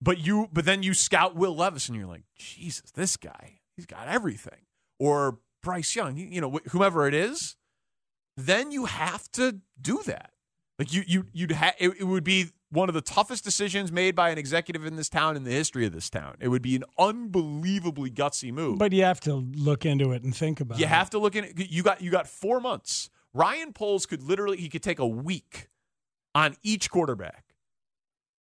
[0.00, 3.86] But you but then you scout Will Levis and you're like, "Jesus, this guy, he's
[3.86, 4.66] got everything."
[4.98, 7.56] Or Bryce Young, you, know, wh- whomever it is,
[8.36, 10.30] then you have to do that.
[10.78, 14.16] Like you you you'd ha- it, it would be one of the toughest decisions made
[14.16, 16.34] by an executive in this town in the history of this town.
[16.40, 18.78] It would be an unbelievably gutsy move.
[18.78, 20.88] But you have to look into it and think about you it.
[20.88, 23.10] You have to look in you got you got 4 months.
[23.32, 25.68] Ryan Poles could literally he could take a week
[26.34, 27.44] on each quarterback.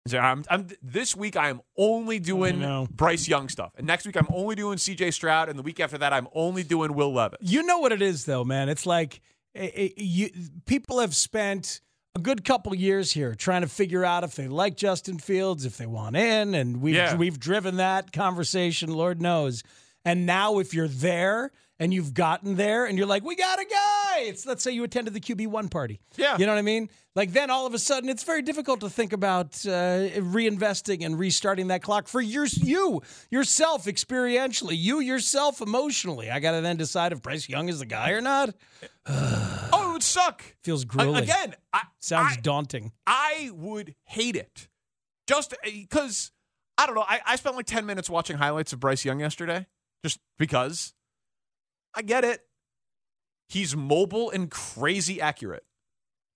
[0.09, 2.87] So I'm, I'm this week I am only doing.
[2.91, 3.73] Bryce Young stuff.
[3.77, 6.63] And next week I'm only doing CJ Stroud and the week after that I'm only
[6.63, 7.39] doing Will Levis.
[7.41, 8.69] You know what it is, though, man.
[8.69, 9.21] It's like
[9.57, 10.31] eh, eh, you,
[10.67, 11.81] people have spent
[12.15, 15.77] a good couple years here trying to figure out if they like Justin Fields, if
[15.77, 17.17] they want in, and we've Yeah.
[17.17, 19.63] we've driven that conversation, Lord knows.
[20.05, 23.65] And now, if you're there and you've gotten there, and you're like, "We got a
[23.65, 26.01] guy," it's let's say you attended the QB one party.
[26.17, 26.37] Yeah.
[26.39, 26.89] you know what I mean.
[27.15, 31.19] Like then, all of a sudden, it's very difficult to think about uh, reinvesting and
[31.19, 36.31] restarting that clock for your, you yourself experientially, you yourself emotionally.
[36.31, 38.55] I got to then decide if Bryce Young is the guy or not.
[39.73, 40.43] Oh, it would suck.
[40.63, 41.25] Feels grueling.
[41.25, 42.93] Again, I, Sounds I- daunting.
[43.07, 44.69] I would hate it.
[45.27, 46.31] Just because,
[46.79, 47.05] I don't know.
[47.07, 49.67] I, I spent like 10 minutes watching highlights of Bryce Young yesterday,
[50.05, 50.95] just because.
[51.97, 52.43] I get it.
[53.49, 55.65] He's mobile and crazy accurate.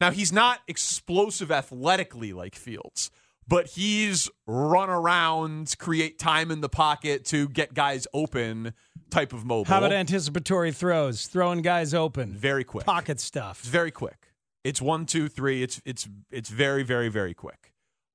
[0.01, 3.11] Now, he's not explosive athletically like Fields,
[3.47, 8.73] but he's run around, create time in the pocket to get guys open
[9.11, 9.65] type of mobile.
[9.71, 12.87] How about anticipatory throws, throwing guys open, Very quick.
[12.87, 13.59] pocket stuff?
[13.61, 14.29] It's very quick.
[14.65, 15.63] It's one, two, three.
[15.63, 17.73] It's it's it's very, very, very quick.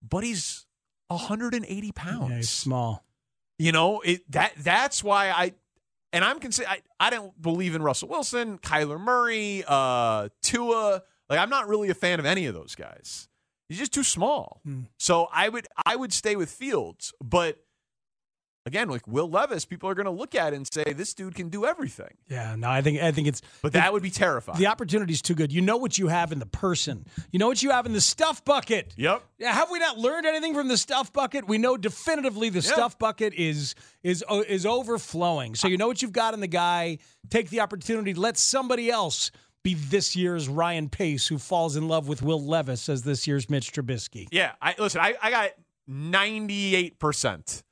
[0.07, 0.65] But he's
[1.09, 2.31] 180 pounds.
[2.31, 3.03] Yeah, small.
[3.59, 5.53] You know, it that that's why I
[6.15, 11.03] and I'm consider I, I don't believe in Russell Wilson, Kyler Murray, uh, Tua.
[11.29, 13.27] Like I'm not really a fan of any of those guys.
[13.67, 14.61] He's just too small.
[14.97, 17.57] So I would I would stay with Fields, but
[18.65, 21.35] again, like Will Levis, people are going to look at it and say this dude
[21.35, 22.09] can do everything.
[22.29, 24.57] Yeah, no, I think I think it's But that would be terrifying.
[24.59, 25.51] the opportunity's too good.
[25.51, 27.05] You know what you have in the person.
[27.31, 28.93] You know what you have in the stuff bucket.
[28.97, 29.23] Yep.
[29.37, 31.47] Yeah, have we not learned anything from the stuff bucket?
[31.47, 35.55] We know definitively the stuff bucket is is uh, is overflowing.
[35.55, 36.97] So you know what you've got in the guy.
[37.29, 38.13] Take the opportunity.
[38.13, 39.31] Let somebody else
[39.63, 43.49] be this year's Ryan Pace, who falls in love with Will Levis as this year's
[43.49, 44.27] Mitch Trubisky.
[44.31, 45.01] Yeah, I listen.
[45.01, 45.51] I, I got
[45.87, 47.63] ninety eight percent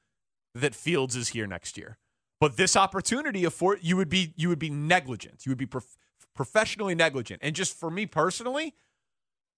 [0.56, 1.98] that Fields is here next year,
[2.40, 5.46] but this opportunity afford you would be you would be negligent.
[5.46, 5.98] You would be prof-
[6.36, 7.42] professionally negligent.
[7.44, 8.74] And just for me personally,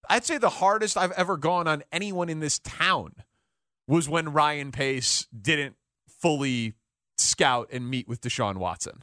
[0.08, 3.12] I'd say the hardest I've ever gone on anyone in this town
[3.88, 5.76] was when Ryan Pace didn't
[6.08, 6.74] fully
[7.18, 9.02] scout and meet with Deshaun Watson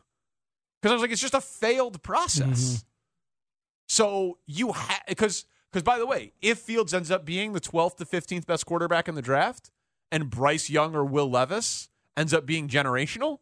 [0.83, 2.59] because I was like, it's just a failed process.
[2.59, 2.87] Mm-hmm.
[3.87, 7.97] So you have because because by the way, if Fields ends up being the 12th
[7.97, 9.71] to 15th best quarterback in the draft,
[10.13, 13.39] and Bryce Young or Will Levis ends up being generational,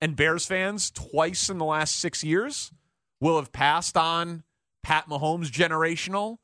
[0.00, 2.72] and Bears fans twice in the last six years
[3.20, 4.42] will have passed on
[4.82, 6.38] Pat Mahomes generational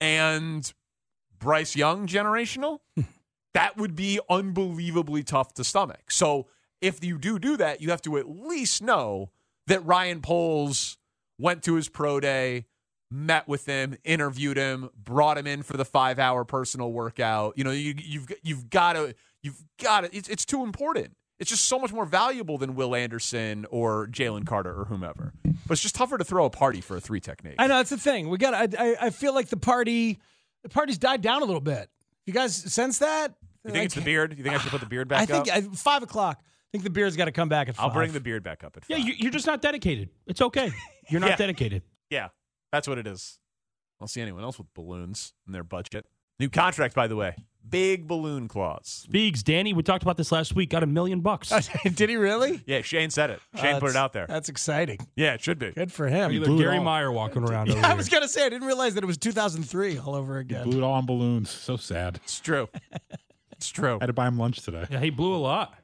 [0.00, 0.72] and
[1.40, 2.78] Bryce Young generational,
[3.54, 6.12] that would be unbelievably tough to stomach.
[6.12, 6.46] So
[6.80, 9.32] if you do do that, you have to at least know
[9.66, 10.98] that Ryan Poles
[11.36, 12.66] went to his pro day,
[13.10, 17.54] met with him, interviewed him, brought him in for the five hour personal workout.
[17.56, 20.16] You know, you, you've you've got to you've got to.
[20.16, 21.16] It's, it's too important.
[21.38, 25.32] It's just so much more valuable than Will Anderson or Jalen Carter or whomever.
[25.42, 27.54] But it's just tougher to throw a party for a three technique.
[27.58, 28.28] I know that's the thing.
[28.28, 28.54] We got.
[28.54, 30.20] I, I I feel like the party,
[30.62, 31.88] the party's died down a little bit.
[32.26, 33.34] You guys sense that?
[33.64, 34.36] You think it's the beard?
[34.36, 35.56] You think I should put the beard back I think up?
[35.56, 36.38] I, five o'clock.
[36.42, 38.76] I think the beard's got to come back at I'll bring the beard back up
[38.76, 38.98] at five.
[38.98, 40.10] Yeah, you're just not dedicated.
[40.26, 40.70] It's okay.
[41.08, 41.36] You're not Yeah.
[41.36, 41.82] dedicated.
[42.10, 42.28] Yeah,
[42.72, 43.38] that's what it is.
[43.98, 46.06] I don't see anyone else with balloons in their budget.
[46.38, 47.34] New contract, by the way.
[47.68, 48.88] Big balloon clause.
[49.04, 51.50] Speaks, Danny, we talked about this last week, got a million bucks.
[51.94, 52.62] Did he really?
[52.64, 53.40] Yeah, Shane said it.
[53.56, 54.24] Shane Uh, put it out there.
[54.26, 54.98] That's exciting.
[55.16, 55.70] Yeah, it should be.
[55.72, 56.32] Good for him.
[56.32, 56.80] Look, Gary.
[56.80, 57.96] Meyer walking around over I here.
[57.96, 60.64] was gonna say I didn't realize that it was 2003 all over again.
[60.64, 61.50] Blew it all on balloons.
[61.50, 62.16] So sad.
[62.24, 62.70] It's true.
[63.52, 63.96] It's true.
[63.96, 64.86] I had to buy him lunch today.
[64.90, 65.74] Yeah, he blew a lot.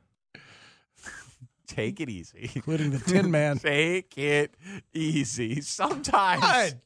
[1.66, 2.50] Take it easy.
[2.54, 3.58] including the Tin Man.
[3.58, 4.54] Take it
[4.94, 5.60] easy.
[5.60, 6.80] Sometimes God,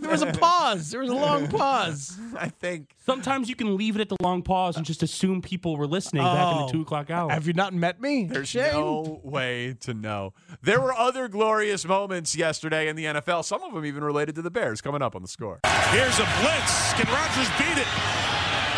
[0.00, 0.90] there was a pause.
[0.90, 2.18] There was a long pause.
[2.38, 5.76] I think Sometimes you can leave it at the long pause and just assume people
[5.76, 6.66] were listening back in Oh.
[6.66, 7.30] the two o'clock hour.
[7.30, 8.24] Have you not met me?
[8.26, 8.72] there's Shane?
[8.72, 10.32] no way to know.
[10.62, 13.44] There were other glorious moments yesterday in the NFL.
[13.44, 14.80] Some of them even related to the Bears.
[14.80, 15.60] Coming up on the score.
[15.90, 16.92] Here's a blitz.
[16.94, 17.90] Can Rodgers beat it?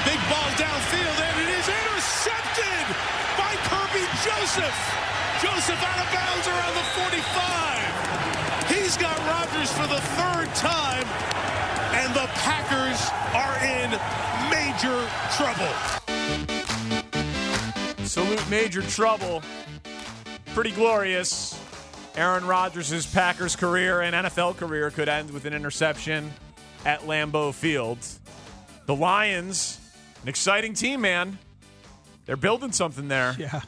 [0.04, 2.86] Big ball downfield, and it is intercepted
[3.38, 5.13] by Kerby Joseph.
[5.44, 8.70] Joseph out of bounds around the 45.
[8.70, 11.04] He's got Rodgers for the third time,
[11.92, 13.90] and the Packers are in
[14.48, 15.68] major trouble.
[18.06, 19.42] Salute Major Trouble.
[20.54, 21.60] Pretty glorious.
[22.16, 26.32] Aaron Rodgers' Packers career and NFL career could end with an interception
[26.86, 27.98] at Lambeau Field.
[28.86, 29.78] The Lions,
[30.22, 31.38] an exciting team, man.
[32.24, 33.36] They're building something there.
[33.38, 33.60] Yeah,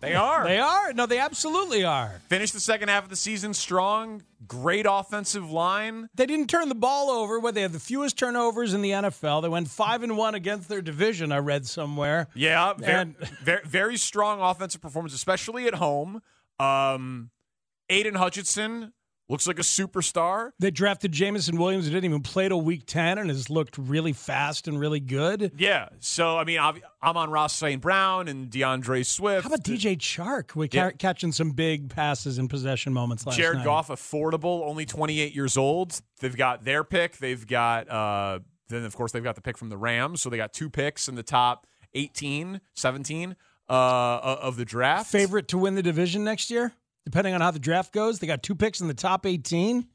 [0.00, 0.44] They are.
[0.44, 0.92] they are.
[0.92, 2.20] No, they absolutely are.
[2.28, 4.22] Finished the second half of the season strong.
[4.46, 6.08] Great offensive line.
[6.14, 7.40] They didn't turn the ball over.
[7.40, 9.42] Where they had the fewest turnovers in the NFL.
[9.42, 11.32] They went five and one against their division.
[11.32, 12.28] I read somewhere.
[12.34, 16.22] Yeah, very, And- very, very strong offensive performance, especially at home.
[16.60, 17.30] Um,
[17.90, 18.92] Aidan Hutchinson
[19.28, 20.50] looks like a superstar.
[20.58, 24.12] They drafted Jameson Williams, who didn't even play till week ten, and has looked really
[24.12, 25.52] fast and really good.
[25.58, 25.88] Yeah.
[26.00, 26.58] So, I mean,
[27.02, 27.80] Amon-Ra St.
[27.80, 29.44] Brown and DeAndre Swift.
[29.46, 30.54] How about DJ Chark?
[30.54, 30.90] We Yeah.
[30.90, 33.64] ca- catching some big passes and possession moments last Jared night.
[33.64, 36.00] Goff, affordable, only 28 years old.
[36.20, 37.18] They've got their pick.
[37.18, 40.20] They've got, uh, then, of course, they've got the pick from the Rams.
[40.22, 43.36] So they got two picks in the top 18, 17
[43.68, 43.72] uh,
[44.40, 45.10] of the draft.
[45.10, 46.72] favorite to win the division next year,
[47.08, 48.18] depending on how the draft goes.
[48.18, 49.86] They got two picks in the top 18.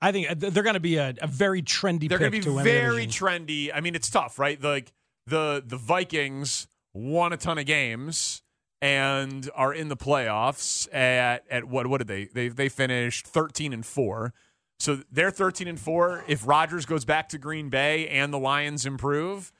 [0.00, 2.56] I think uh, they're going to be a, a very trendy They're going to to
[2.56, 3.70] be very trendy.
[3.72, 4.60] I mean, it's tough, right?
[4.62, 4.90] Like
[5.26, 8.42] the the Vikings won a ton of games
[8.80, 13.74] and are in the playoffs at at what what did they they they finished 13
[13.74, 14.32] and 4.
[14.78, 16.24] So they're 13 and 4.
[16.26, 19.52] If Rodgers goes back to Green Bay and the Lions improve,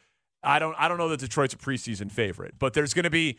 [0.43, 3.37] I don't I don't know that Detroit's a preseason favorite, but there's going to be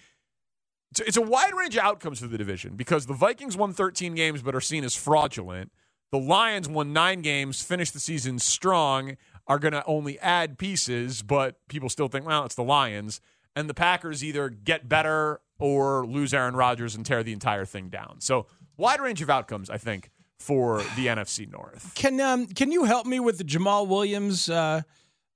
[1.00, 4.42] it's, a wide range of outcomes for the division because the Vikings won 13 games
[4.42, 5.72] but are seen as fraudulent.
[6.12, 9.16] The Lions won nine games, finished the season strong,
[9.48, 13.22] are going to only add pieces, but people still think, well, it's the Lions.
[13.56, 17.90] And the Packers either get better or lose Aaron Rodgers and tear the entire thing
[17.90, 18.18] down.
[18.20, 21.94] So, wide range of outcomes, I think, for the NFC North.
[21.96, 24.82] Can um, can you help me with the Jamaal Williams uh,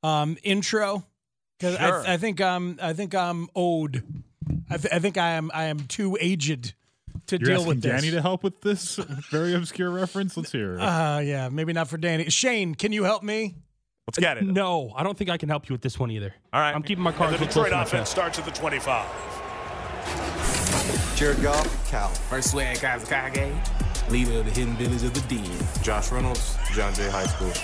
[0.04, 1.06] um, intro?
[1.58, 2.06] Because Sure.
[2.06, 4.04] I, I think I'm I think I'm owed.
[4.70, 6.74] I, th- I think I am I am too aged
[7.28, 8.02] to You're deal asking with this.
[8.02, 8.96] Danny to help with this
[9.32, 10.36] very obscure reference.
[10.38, 10.80] Let's hear it.
[10.82, 12.30] uh, yeah, maybe not for Danny.
[12.30, 13.56] Shane, can you help me?
[14.08, 14.44] Let's get it.
[14.44, 16.34] No, I don't think I can help you with this one either.
[16.54, 16.76] All right.
[16.76, 18.52] I'm keeping my And cards the real close Detroit to my offense starts at the
[18.52, 19.06] 25.
[21.16, 22.10] Jared Goff, Cal.
[22.10, 25.50] First swag Kazekage, leader of the hidden village of the Dean.
[25.82, 27.48] Josh Reynolds, John Jay High School.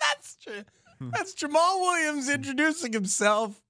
[0.00, 0.62] That's true.
[1.12, 3.60] that's Jamaal Williams introducing himself.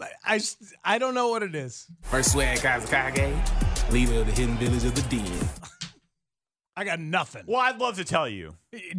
[0.00, 0.40] I, I,
[0.84, 1.86] I don't know what it is.
[2.02, 5.24] First swag Kazekage, leader of the hidden village of the Dean.
[6.76, 7.44] I got nothing.
[7.46, 8.56] Well, I'd love to tell you.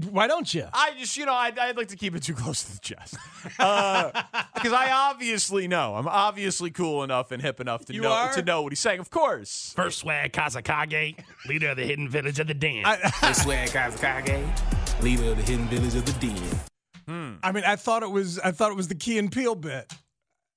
[0.09, 0.65] Why don't you?
[0.71, 3.17] I just, you know, I'd, I'd like to keep it too close to the chest.
[3.59, 4.11] Uh,
[4.55, 5.95] because I obviously know.
[5.95, 8.31] I'm obviously cool enough and hip enough to You know are?
[8.31, 9.01] to know what he's saying.
[9.01, 9.73] Of course.
[9.75, 11.17] First swag Kazekage,
[11.49, 12.85] leader of the hidden village of the Dan.
[13.19, 16.41] First swag Kazakage, leader of the hidden village of the Dean.
[17.09, 17.33] Hmm.
[17.43, 19.91] I mean, I thought it was I thought it was the Key and Peele bit.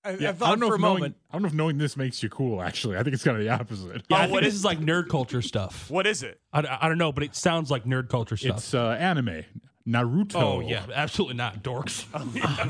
[0.09, 1.17] I, Yeah, I thought don't know for a if knowing, moment.
[1.31, 2.63] I don't know if knowing this makes you cool.
[2.63, 4.03] Actually, I think it's kind of the opposite.
[4.09, 5.91] yeah, I Oh, think what this is- is like nerd culture stuff.
[5.91, 6.41] What is it?
[6.53, 8.57] I, I don't know, but it sounds like nerd culture stuff.
[8.59, 9.45] It's uh, anime,
[9.87, 10.35] Naruto.
[10.37, 12.05] oh yeah, absolutely not, dorks.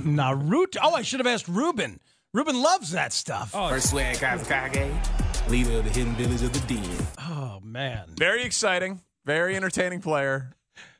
[0.02, 0.76] Naruto.
[0.82, 2.00] Oh, I should have asked Ruben.
[2.34, 3.52] Ruben loves that stuff.
[3.54, 7.62] Oh, First swag Kazekage, leader of the hidden village of the Dean.
[7.62, 8.04] man.
[8.16, 9.00] Very exciting.
[9.24, 10.52] Very entertaining player.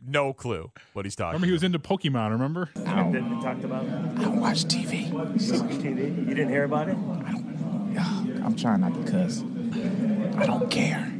[0.06, 2.30] No clue what he's talking Remember, he was into Pokemon.
[2.30, 2.70] Remember?
[2.86, 5.08] I don't watch TV.
[5.08, 6.18] You watch TV?
[6.18, 6.96] You didn't hear about it?
[6.96, 8.42] I don't.
[8.44, 9.42] I'm trying not to cuss.
[10.38, 11.12] I don't care.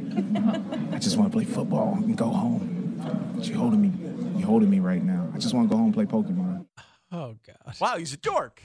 [0.93, 3.33] I just want to play football and go home.
[3.35, 3.91] But you holding me.
[4.39, 5.29] You holding me right now.
[5.33, 6.65] I just want to go home and play Pokemon.
[7.11, 7.75] Oh God.
[7.79, 8.61] Wow, he's a dork.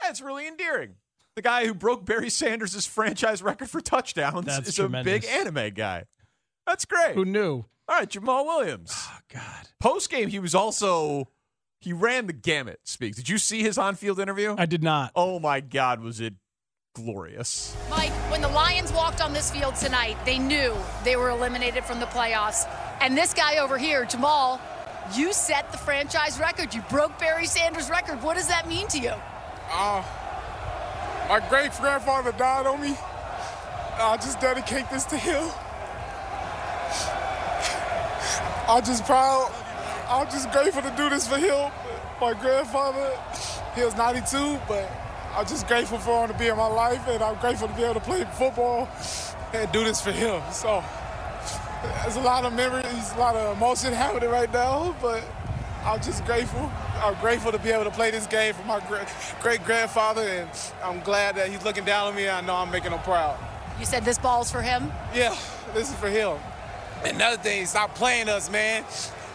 [0.00, 0.96] That's really endearing.
[1.36, 5.70] The guy who broke Barry Sanders' franchise record for touchdowns That's is a big anime
[5.74, 6.04] guy.
[6.66, 7.14] That's great.
[7.14, 7.64] Who knew?
[7.90, 8.92] All right, Jamaal Williams.
[8.94, 9.68] Oh God.
[9.80, 11.26] Post game, he was also
[11.80, 12.78] he ran the gamut.
[12.84, 13.16] Speaks.
[13.16, 14.54] Did you see his on field interview?
[14.56, 15.10] I did not.
[15.16, 16.34] Oh my God, was it
[16.94, 17.76] glorious?
[17.90, 20.72] Mike, when the Lions walked on this field tonight, they knew
[21.02, 22.68] they were eliminated from the playoffs.
[23.00, 24.60] And this guy over here, Jamal,
[25.16, 26.72] you set the franchise record.
[26.72, 28.22] You broke Barry Sanders' record.
[28.22, 29.14] What does that mean to you?
[29.68, 30.04] Uh,
[31.28, 32.96] my great grandfather died on me.
[33.98, 35.42] I just dedicate this to him.
[38.70, 39.50] I'm just proud.
[40.08, 41.72] I'm just grateful to do this for him.
[42.20, 43.18] My grandfather,
[43.74, 44.88] he was 92, but
[45.34, 47.82] I'm just grateful for him to be in my life, and I'm grateful to be
[47.82, 48.88] able to play football
[49.52, 50.40] and do this for him.
[50.52, 50.84] So
[51.82, 55.24] there's a lot of memories, a lot of emotion happening right now, but
[55.84, 56.70] I'm just grateful.
[57.02, 58.80] I'm grateful to be able to play this game for my
[59.40, 60.48] great grandfather, and
[60.84, 62.28] I'm glad that he's looking down on me.
[62.28, 63.36] I know I'm making him proud.
[63.80, 64.92] You said this ball's for him?
[65.12, 65.36] Yeah,
[65.74, 66.36] this is for him.
[67.04, 68.84] Another thing, stop playing us, man.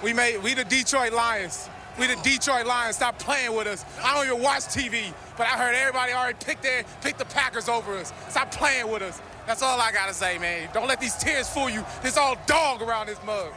[0.03, 1.69] We made we the Detroit Lions.
[1.99, 2.97] We the Detroit Lions.
[2.97, 3.85] Stop playing with us.
[4.03, 7.67] I don't even watch TV, but I heard everybody already picked their picked the Packers
[7.67, 8.13] over us.
[8.29, 9.19] Stop playing with us.
[9.47, 10.69] That's all I gotta say, man.
[10.73, 11.83] Don't let these tears fool you.
[12.01, 13.51] There's all dog around this mug.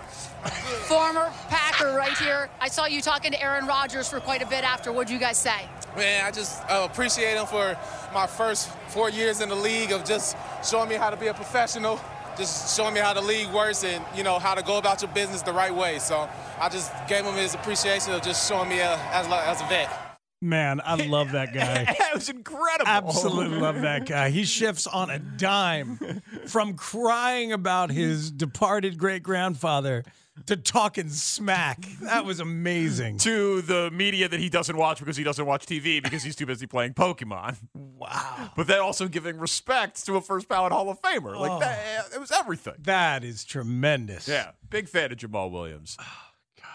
[0.87, 2.49] Former Packer right here.
[2.61, 4.93] I saw you talking to Aaron Rodgers for quite a bit after.
[4.93, 5.69] What'd you guys say?
[5.97, 7.77] Man, I just uh, appreciate him for
[8.15, 11.35] my first four years in the league of just showing me how to be a
[11.35, 11.99] professional,
[12.39, 15.11] just showing me how the league works and you know how to go about your
[15.11, 15.99] business the right way.
[15.99, 16.29] So
[16.61, 20.08] I just gave him his appreciation of just showing me uh, as as a vet.
[20.41, 21.85] Man, I love that guy.
[21.99, 22.87] that was incredible.
[22.89, 24.31] Absolutely love that guy.
[24.31, 30.05] He shifts on a dime from crying about his departed great grandfather
[30.47, 31.85] to talking smack.
[32.03, 33.19] That was amazing.
[33.19, 36.47] To the media that he doesn't watch because he doesn't watch TV because he's too
[36.47, 37.57] busy playing Pokemon.
[37.75, 38.53] Wow.
[38.57, 41.37] But then also giving respect to a first ballot Hall of Famer.
[41.37, 41.59] Like Oh.
[41.59, 41.79] that,
[42.13, 42.75] eh, it was everything.
[42.79, 44.29] That is tremendous.
[44.29, 45.97] Yeah, big fan of Jamaal Williams.
[46.01, 46.05] Oh,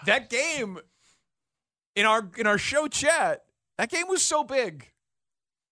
[0.04, 0.78] that game
[1.96, 3.44] in our in our show chat,
[3.78, 4.90] that game was so big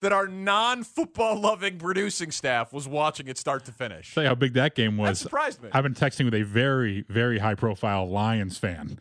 [0.00, 4.14] that our non-football loving producing staff was watching it start to finish.
[4.14, 5.20] Tell you how big that game was.
[5.20, 5.68] That surprised me.
[5.72, 8.98] I've been texting with a very, very high profile Lions fan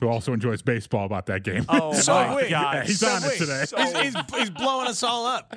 [0.00, 1.64] who also enjoys baseball about that game.
[1.68, 2.48] Oh So my we.
[2.48, 3.64] god, Yeah, he's So on it today.
[3.66, 5.54] So He's, he's, he's blowing us all up.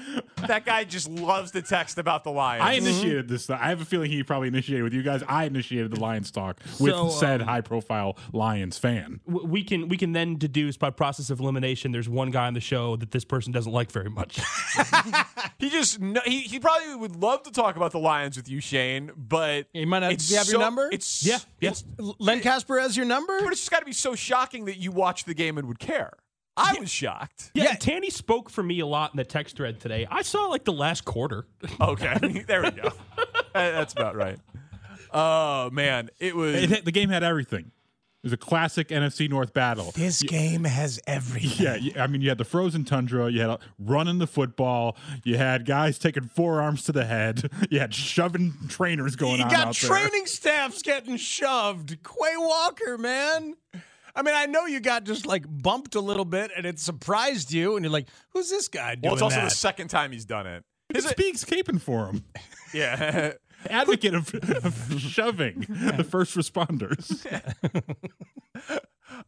[0.47, 2.63] that guy just loves to text about the Lions.
[2.63, 3.49] I initiated this.
[3.49, 5.23] I have a feeling he probably initiated with you guys.
[5.27, 9.19] I initiated the Lions talk with So, said um, high profile Lions fan.
[9.25, 11.91] We can we can then deduce by process of elimination.
[11.91, 14.39] There's one guy on the show that this person doesn't like very much.
[15.59, 18.59] He just kn- he he probably would love to talk about the Lions with you,
[18.59, 20.89] Shane, but He might not- it's do you have your number?
[20.91, 21.69] It's Yeah, yeah.
[21.71, 21.83] it's-
[22.19, 23.39] Len Kasper has your number?
[23.43, 25.79] but it's just got to be so shocking that you watched the game and would
[25.79, 26.13] care.
[26.57, 27.51] I was shocked.
[27.53, 30.05] yeah, Tanny spoke for me a lot in the text thread today.
[30.11, 31.45] I saw like the last quarter.
[31.81, 32.89] Okay, there we go.
[33.53, 34.37] That's about right.
[35.13, 36.55] Oh man, it was.
[36.55, 37.71] It had- the game had everything.
[38.23, 39.91] It was a classic NFC North battle.
[39.95, 41.65] This game has everything.
[41.65, 44.95] Yeah, you- I mean, you had the frozen tundra, you had a, running the football,
[45.23, 49.49] you had guys taking forearms to the head, you had shoving trainers going You on
[49.49, 51.97] You got out training staffs getting shoved.
[52.03, 53.55] Quay Walker, man.
[54.15, 57.51] I mean, I know you got just like bumped a little bit and it surprised
[57.53, 59.45] you, and you're like, who's this guy doing well, it's also that?
[59.49, 60.63] the second time he's done it.
[60.89, 60.99] there.
[60.99, 62.23] It speaks caping for him.
[62.73, 63.33] Yeah.
[63.69, 65.65] Advocate of, of shoving
[65.97, 67.25] the first responders.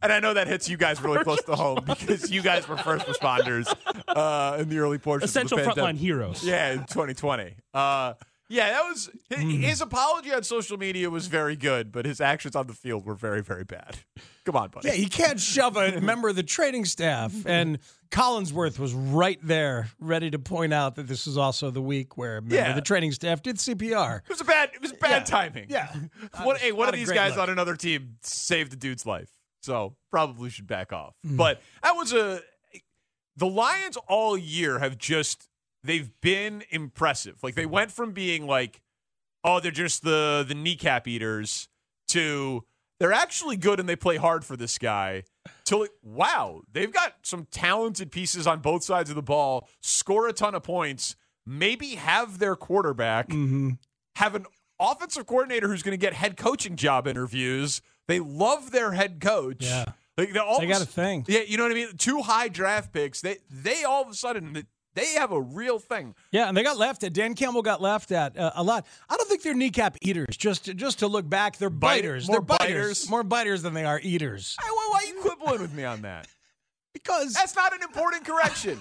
[0.02, 2.76] And I know that hits you guys really close to home because you guys were
[2.78, 3.72] first responders
[4.08, 5.96] uh, in the early portion Essential of the pandemic.
[5.96, 6.42] frontline heroes.
[6.42, 7.54] Yeah, in 2020.
[7.74, 8.14] Uh,
[8.48, 9.50] yeah, that was his, Hmm.
[9.50, 13.14] his apology on social media was very good, but his actions on the field were
[13.14, 13.96] very, very bad.
[14.44, 14.88] Come on, buddy.
[14.88, 17.32] yeah, he can't shove a member of the training staff.
[17.46, 17.78] And
[18.10, 22.36] Collinsworth was right there, ready to point out that this is also the week where
[22.36, 22.68] a member Yeah.
[22.70, 24.18] of the training staff did CPR.
[24.18, 24.70] It was a bad.
[24.74, 25.24] It was bad Yeah.
[25.24, 25.66] timing.
[25.70, 25.94] Yeah.
[26.42, 27.44] What, hey, one of these guys look.
[27.44, 29.30] on another team saved the dude's life,
[29.62, 31.14] so probably should back off.
[31.26, 31.36] Mm.
[31.38, 32.40] But that was a.
[33.36, 35.48] The Lions all year have just
[35.84, 37.36] they've been impressive.
[37.42, 38.80] Like they went from being like,
[39.44, 41.68] oh, they're just the the kneecap eaters
[42.08, 42.64] to
[43.00, 45.24] they're actually good and they play hard for this guy.
[45.66, 49.68] To like, wow, they've got some talented pieces on both sides of the ball.
[49.82, 51.16] Score a ton of points.
[51.46, 53.70] Maybe have their quarterback Mm-hmm.
[54.16, 54.46] have an
[54.80, 57.82] offensive coordinator who's going to get head coaching job interviews.
[58.08, 59.58] They love their head coach.
[59.60, 59.84] Yeah.
[60.16, 61.24] Like they, all They got a thing.
[61.28, 61.96] Yeah, you know what I mean.
[61.98, 63.20] Two high draft picks.
[63.20, 64.64] They they all of a sudden
[64.94, 66.14] they have a real thing.
[66.30, 67.12] Yeah, and they got left at.
[67.12, 68.86] Dan Campbell got left at uh, a lot.
[69.08, 70.36] I don't think they're kneecap eaters.
[70.36, 72.26] Just to, just to look back, they're Bite- biters.
[72.28, 72.66] more they're biters.
[72.68, 73.10] biters?
[73.10, 74.56] More biters than they are eaters.
[74.60, 76.26] Hey, why, why are you quibbling with me on that?
[76.94, 78.80] Because That's not an important correction.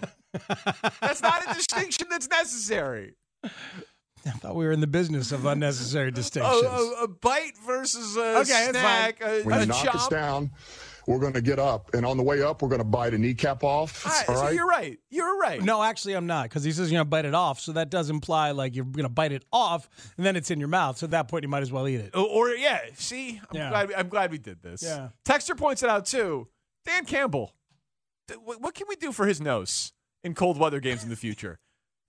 [1.01, 3.15] that's not a distinction that's necessary.
[3.43, 6.61] I thought we were in the business of unnecessary distinctions.
[6.63, 9.95] A, a, a bite versus a Okay, snack, a, When a you knock chop.
[9.95, 10.51] us down,
[11.07, 13.17] we're going to get up, and on the way up, we're going to bite a
[13.17, 14.05] kneecap off.
[14.05, 14.53] All right, all so right.
[14.53, 14.99] you're right.
[15.09, 15.61] You're right.
[15.61, 17.59] No, actually, I'm not because he says you're gonna bite it off.
[17.59, 20.69] So that does imply like you're gonna bite it off, and then it's in your
[20.69, 20.97] mouth.
[20.97, 22.15] So at that point, you might as well eat it.
[22.15, 23.69] Or, or, yeah, see, I'm Yeah.
[23.69, 23.93] glad.
[23.93, 24.81] I'm glad we did this.
[24.83, 25.09] Yeah.
[25.25, 26.47] Texter points it out too.
[26.85, 27.53] Dan Campbell.
[28.27, 29.93] th- What what can we do for his nose
[30.23, 31.59] in cold weather games in the future?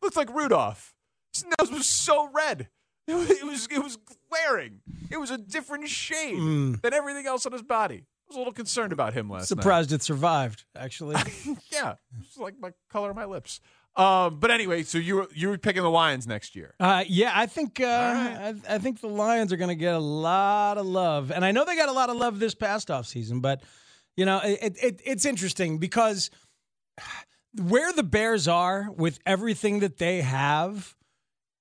[0.02, 0.94] Looks like Rudolph.
[1.32, 2.68] His nose was so red.
[3.06, 3.98] It was it was, it was
[4.30, 4.80] glaring.
[5.10, 6.80] It was a different shade Mm.
[6.80, 8.06] than everything else on his body.
[8.26, 9.48] I was a little concerned about him last night.
[9.48, 10.64] Surprised it survived.
[10.76, 11.16] Actually,
[11.72, 13.60] yeah, it's like my color of my lips.
[13.96, 16.74] Um, but anyway, so you were you were picking the Lions next year.
[16.80, 20.00] Uh, yeah, I think uh, I, I think the Lions are going to get a
[20.00, 23.06] lot of love, and I know they got a lot of love this past off
[23.06, 23.40] season.
[23.40, 23.62] but
[24.16, 26.30] you know it, it, it's interesting because
[27.60, 30.93] where the Bears are with everything that they have,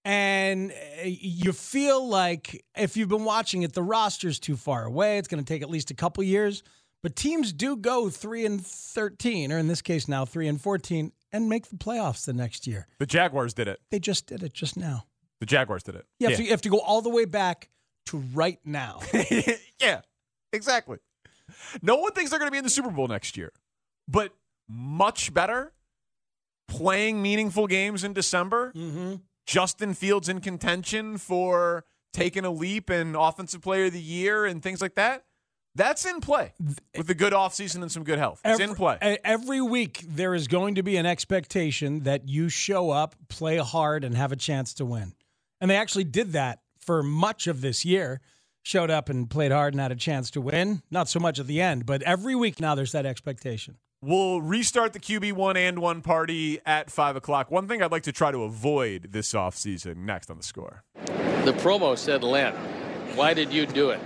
[0.06, 5.18] and uh, you feel like if you've been watching it, the roster's too far away.
[5.18, 6.64] It's going to take at least a couple years,
[7.01, 11.12] but teams do go three and thirteen, or in this case now three and fourteen,
[11.32, 12.88] and make the playoffs the next year.
[12.99, 13.80] The Jaguars did it.
[13.91, 15.06] They just did it just now.
[15.39, 16.06] The Jaguars did it.
[16.20, 17.70] You have, To, you have to go all the way back
[18.08, 18.99] to right now.
[19.82, 20.01] yeah,
[20.54, 20.97] exactly.
[21.82, 23.51] No one thinks they're going to be in the Super Bowl next year,
[24.08, 24.34] but
[24.70, 25.74] much better
[26.70, 28.72] playing meaningful games in December.
[28.76, 29.16] Mm-hmm.
[29.46, 34.62] Justin Fields in contention for taking a leap and Offensive Player of the Year and
[34.62, 35.26] things like that.
[35.76, 36.54] That's in play
[36.96, 38.39] with a good offseason and some good health.
[38.46, 39.18] It's in play.
[39.24, 44.04] Every week, there is going to be an expectation that you show up, play hard,
[44.04, 45.14] and have a chance to win.
[45.60, 48.22] And they actually did that for much of this year.
[48.66, 50.84] Showed up and played hard and had a chance to win.
[50.89, 53.78] Not so much at the end, but every week now there's that expectation.
[54.06, 57.49] We'll restart the QB one and one party at five o'clock.
[57.49, 60.84] One thing I'd like to try to avoid this offseason next on the score.
[61.45, 62.54] The promo said Len.
[63.16, 64.01] Why did you do it?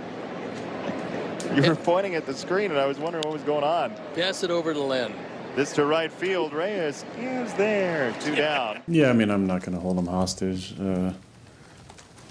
[1.52, 3.92] You were pointing at the screen, and I was wondering what was going on.
[4.14, 5.12] Pass it over to Len.
[5.56, 6.52] This to right field.
[6.52, 8.14] Reyes is there.
[8.20, 8.80] Two down.
[8.86, 10.78] Yeah, I mean, I'm not going to hold them hostage.
[10.78, 11.12] Uh,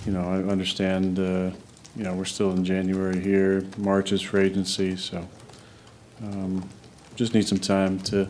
[0.06, 1.20] you know, I understand.
[1.20, 1.52] Uh,
[1.98, 3.66] you know, we're still in January here.
[3.78, 5.28] March is for agency, so
[6.24, 6.70] um,
[7.18, 8.30] just need some time to,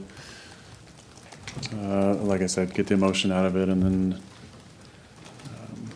[1.76, 4.22] uh, like I said, get the emotion out of it, and then
[5.46, 5.90] um,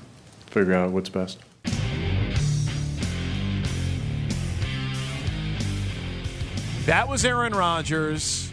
[0.48, 1.39] figure out what's best.
[6.86, 8.52] That was Aaron Rodgers.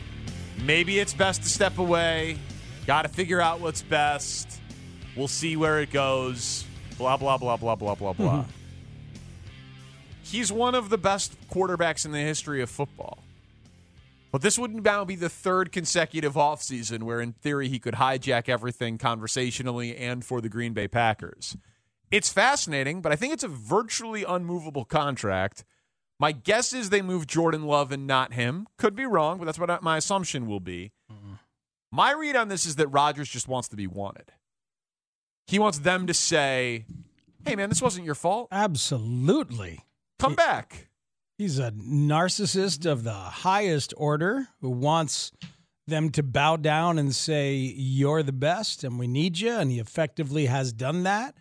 [0.63, 2.39] Maybe it's best to step away.
[2.87, 4.61] Got to figure out what's best.
[5.17, 6.65] We'll see where it goes.
[6.97, 8.45] Blah, blah, blah, blah, blah, blah, blah.
[10.23, 13.19] He's one of the best quarterbacks in the history of football.
[14.31, 18.49] But this would now be the third consecutive offseason where, in theory, he could hijack
[18.49, 21.57] everything conversationally and for the Green Bay Packers.
[22.11, 25.65] It's fascinating, but I think it's a virtually unmovable contract.
[26.19, 28.67] My guess is they move Jordan Love and not him.
[28.77, 30.93] Could be wrong, but that's what my assumption will be.
[31.91, 34.33] My read on this is that Rodgers just wants to be wanted.
[35.47, 36.85] He wants them to say,
[37.47, 38.49] hey, man, this wasn't your fault.
[38.53, 39.81] Absolutely.
[40.19, 40.88] Come back.
[41.39, 45.31] He's a narcissist of the highest order who wants
[45.87, 49.53] them to bow down and say, You're the best and we need you.
[49.53, 51.37] And he effectively has done that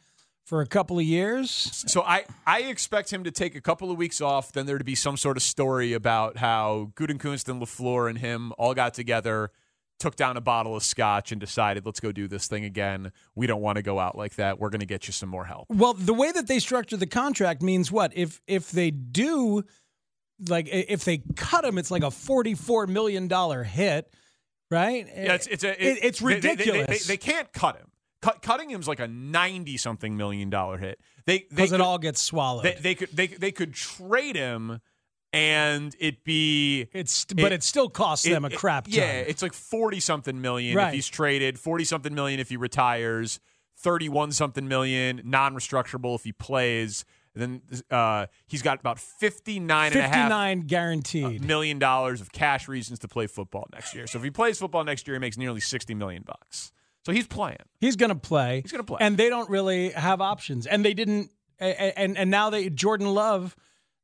[0.45, 1.50] for a couple of years.
[1.88, 4.84] So I, I expect him to take a couple of weeks off, then there to
[4.84, 9.50] be some sort of story about how Gutekunst and LaFleur and him all got together,
[9.98, 13.12] took down a bottle of scotch, and decided, let's go do this thing again.
[13.34, 14.60] We don't want to go out like that.
[14.60, 15.66] We're going to get you some more help.
[15.70, 18.16] Well, the way that they structure the contract means what?
[18.16, 19.64] If if they do
[20.48, 24.12] like if they cut him, it's like a forty-four million dollar hit,
[24.72, 25.06] right?
[25.08, 27.08] Yeah, it's it's a It- it's they- they- they- ridiculous.
[27.08, 27.88] They, they can't cut him.
[28.22, 31.00] Cut, cutting him's like a ninety something million dollar hit.
[31.26, 32.64] They because it all gets swallowed.
[32.66, 34.80] they, they could they they could trade him
[35.34, 38.94] and it be it's but it, still costs them a crap ton.
[38.96, 40.88] Yeah, it's like forty something million Right.
[40.88, 43.40] if he's traded, forty something million if he retires,
[43.78, 47.06] thirty one something million non restructurable if he plays.
[47.38, 51.44] And then uh, he's got about 59 and a half fifty-nine guaranteed.
[51.44, 54.08] million dollars of cash reasons to play football next year.
[54.08, 56.72] So if he plays football next year, he makes nearly 60 million bucks.
[57.06, 57.58] So he's playing.
[57.80, 58.62] He's going to play.
[58.62, 58.98] He's gonna play.
[59.02, 60.68] and they don't really have options.
[60.68, 61.32] And they didn't.
[61.60, 63.56] And and now they Jordan Love.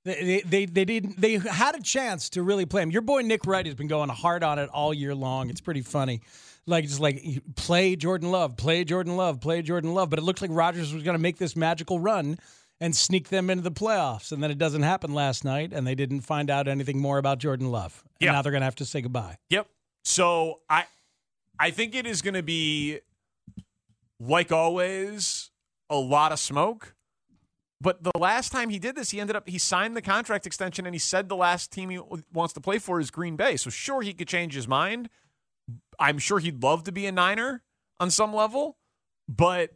[0.06, 2.92] They, they they didn't they had a chance to really play him.
[2.92, 5.50] Your boy Nick Wright has been going hard on it all year long.
[5.50, 6.22] It's pretty funny,
[6.66, 7.24] like just like
[7.56, 10.10] play Jordan Love, play Jordan Love, play Jordan Love.
[10.10, 12.38] But it looked like Rodgers was going to make this magical run
[12.84, 15.96] and sneak them into the playoffs, and then it doesn't happen last night, and they
[15.96, 18.04] didn't find out anything more about Jordan Love.
[18.20, 18.32] And Yeah.
[18.34, 19.38] now they're going to have to say goodbye.
[19.50, 19.68] Yep.
[20.04, 20.86] So I
[21.58, 23.00] I think it is going to be
[24.20, 25.50] like always
[25.90, 26.94] a lot of smoke.
[27.80, 30.86] But the last time he did this, he ended up he signed the contract extension
[30.86, 32.00] and he said the last team he
[32.34, 33.56] wants to play for is Green Bay.
[33.56, 35.10] So sure he could change his mind.
[36.00, 37.62] I'm sure he'd love to be a Niner
[38.00, 38.78] on some level,
[39.30, 39.72] but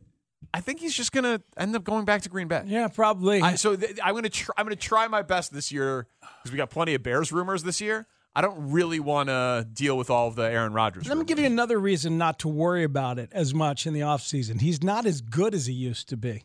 [0.53, 2.63] I think he's just going to end up going back to Green Bay.
[2.65, 3.41] Yeah, probably.
[3.41, 6.51] I, so th- I'm going to tr- I'm to try my best this year because
[6.51, 8.07] we got plenty of Bears rumors this year.
[8.35, 11.07] I don't really want to deal with all of the Aaron Rodgers.
[11.07, 14.01] Let me give you another reason not to worry about it as much in the
[14.01, 14.61] offseason.
[14.61, 16.43] He's not as good as he used to be.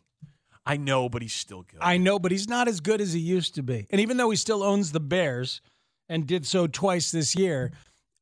[0.65, 1.79] I know, but he's still good.
[1.81, 3.85] I know, but he's not as good as he used to be.
[3.91, 5.61] And even though he still owns the Bears
[6.09, 7.71] and did so twice this year,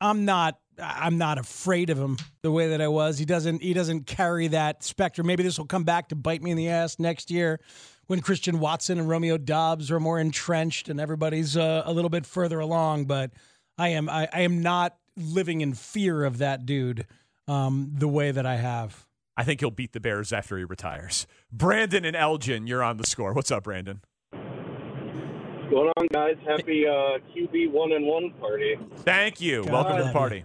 [0.02, 3.18] I'm not I'm not afraid of him the way that I was.
[3.18, 5.24] He doesn't he doesn't carry that specter.
[5.24, 7.60] Maybe this will come back to bite me in the ass next year
[8.08, 12.26] when Christian Watson and Romeo Doubs are more entrenched and everybody's uh, a little bit
[12.26, 13.06] further along.
[13.06, 13.32] But
[13.78, 17.06] I am I, I am not living in fear of that dude
[17.48, 19.06] um, the way that I have.
[19.38, 21.26] I think he'll beat the Bears after he retires.
[21.52, 23.34] Brandon and Elgin, you're on the score.
[23.34, 24.02] What's up, Brandon?
[24.32, 26.36] What's going on, guys?
[26.46, 28.78] Happy uh, QB one and one party.
[28.98, 29.64] Thank you.
[29.64, 30.44] Welcome to the party.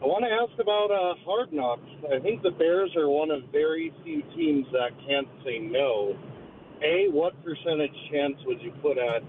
[0.00, 1.90] I want to ask about uh, Hard Knocks.
[2.14, 6.16] I think the Bears are one of very few teams that can't say no.
[6.82, 9.24] A, what percentage chance would you put at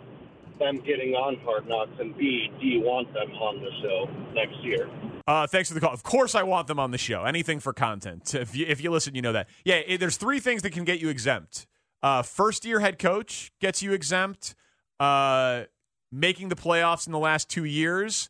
[0.60, 1.92] them getting on Hard Knocks?
[2.00, 4.88] And B, do you want them on the show next year?
[5.26, 5.92] Uh, thanks for the call.
[5.92, 7.24] Of course, I want them on the show.
[7.24, 8.36] Anything for content.
[8.36, 9.50] If you, if you listen, you know that.
[9.66, 11.66] Yeah, there's three things that can get you exempt.
[12.04, 14.54] Uh, first year head coach gets you exempt.
[15.00, 15.64] Uh,
[16.12, 18.30] making the playoffs in the last two years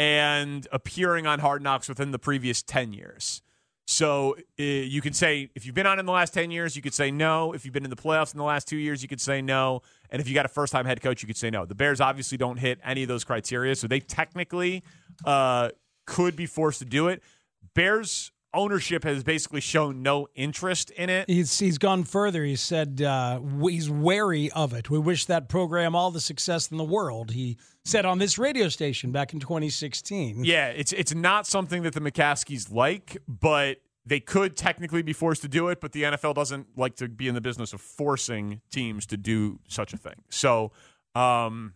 [0.00, 3.42] and appearing on Hard Knocks within the previous 10 years.
[3.86, 6.80] So uh, you can say, if you've been on in the last 10 years, you
[6.80, 7.52] could say no.
[7.52, 9.82] If you've been in the playoffs in the last two years, you could say no.
[10.08, 11.66] And if you got a first time head coach, you could say no.
[11.66, 13.74] The Bears obviously don't hit any of those criteria.
[13.76, 14.84] So they technically
[15.26, 15.68] uh,
[16.06, 17.22] could be forced to do it.
[17.74, 21.28] Bears ownership has basically shown no interest in it.
[21.28, 22.44] He's he's gone further.
[22.44, 24.90] He said uh, he's wary of it.
[24.90, 27.32] We wish that program all the success in the world.
[27.32, 30.44] He said on this radio station back in 2016.
[30.44, 35.42] Yeah, it's it's not something that the McCaskies like, but they could technically be forced
[35.42, 35.80] to do it.
[35.80, 39.60] But the NFL doesn't like to be in the business of forcing teams to do
[39.68, 40.22] such a thing.
[40.28, 40.72] So.
[41.16, 41.74] Um,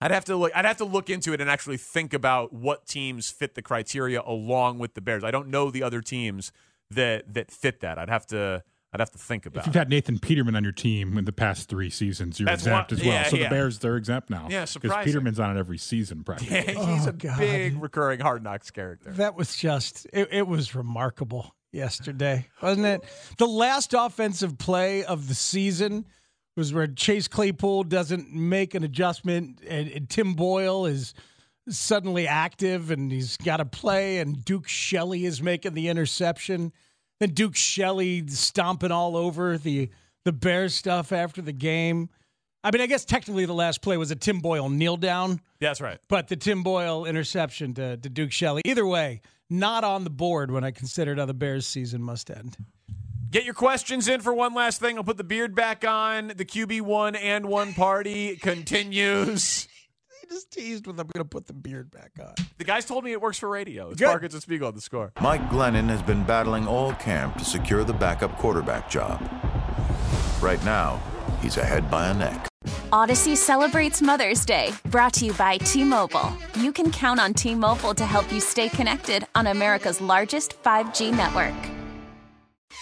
[0.00, 0.52] I'd have to look.
[0.54, 4.22] I'd have to look into it and actually think about what teams fit the criteria
[4.24, 5.24] along with the Bears.
[5.24, 6.52] I don't know the other teams
[6.90, 7.98] that that fit that.
[7.98, 8.62] I'd have to.
[8.92, 9.60] I'd have to think about.
[9.60, 12.62] If you've had Nathan Peterman on your team in the past three seasons, you're That's
[12.62, 13.14] exempt one- as well.
[13.14, 13.44] yeah, so yeah.
[13.44, 14.48] the Bears, they're exempt now.
[14.50, 15.04] Yeah, because.
[15.04, 16.56] Peterman's on it every season practically.
[16.74, 17.38] Yeah, he's Oh, a God.
[17.38, 19.12] big recurring Hard Knocks character.
[19.12, 23.04] That was just it, it was remarkable yesterday, wasn't it?
[23.38, 26.04] The last offensive play of the season
[26.60, 31.14] was where Chase Claypool doesn't make an adjustment and, and Tim Boyle is
[31.70, 36.70] suddenly active and he's got a play and Duke Shelley is making the interception.
[37.18, 39.88] Then Duke Shelley stomping all over the
[40.26, 42.10] the Bears stuff after the game.
[42.62, 45.40] I mean, I guess technically the last play was a Tim Boyle kneel down.
[45.60, 45.98] That's right.
[46.08, 48.60] But the Tim Boyle interception to, to Duke Shelley.
[48.66, 52.58] Either way, not on the board when I considered how the Bears season must end.
[53.30, 54.96] Get your questions in for one last thing.
[54.96, 56.28] I'll put the beard back on.
[56.28, 59.68] The QB one and one party continues.
[60.20, 62.34] He just teased with I'm going to put the beard back on.
[62.58, 63.90] The guys told me it works for radio.
[63.90, 64.06] It's Good.
[64.06, 65.12] Parkins and Spiegel on the score.
[65.20, 69.18] Mike Glennon has been battling all camp to secure the backup quarterback job.
[70.42, 71.02] Right now,
[71.40, 72.46] he's ahead by a neck.
[72.92, 76.36] Odyssey celebrates Mother's Day, brought to you by T Mobile.
[76.56, 81.12] You can count on T Mobile to help you stay connected on America's largest 5G
[81.16, 81.79] network.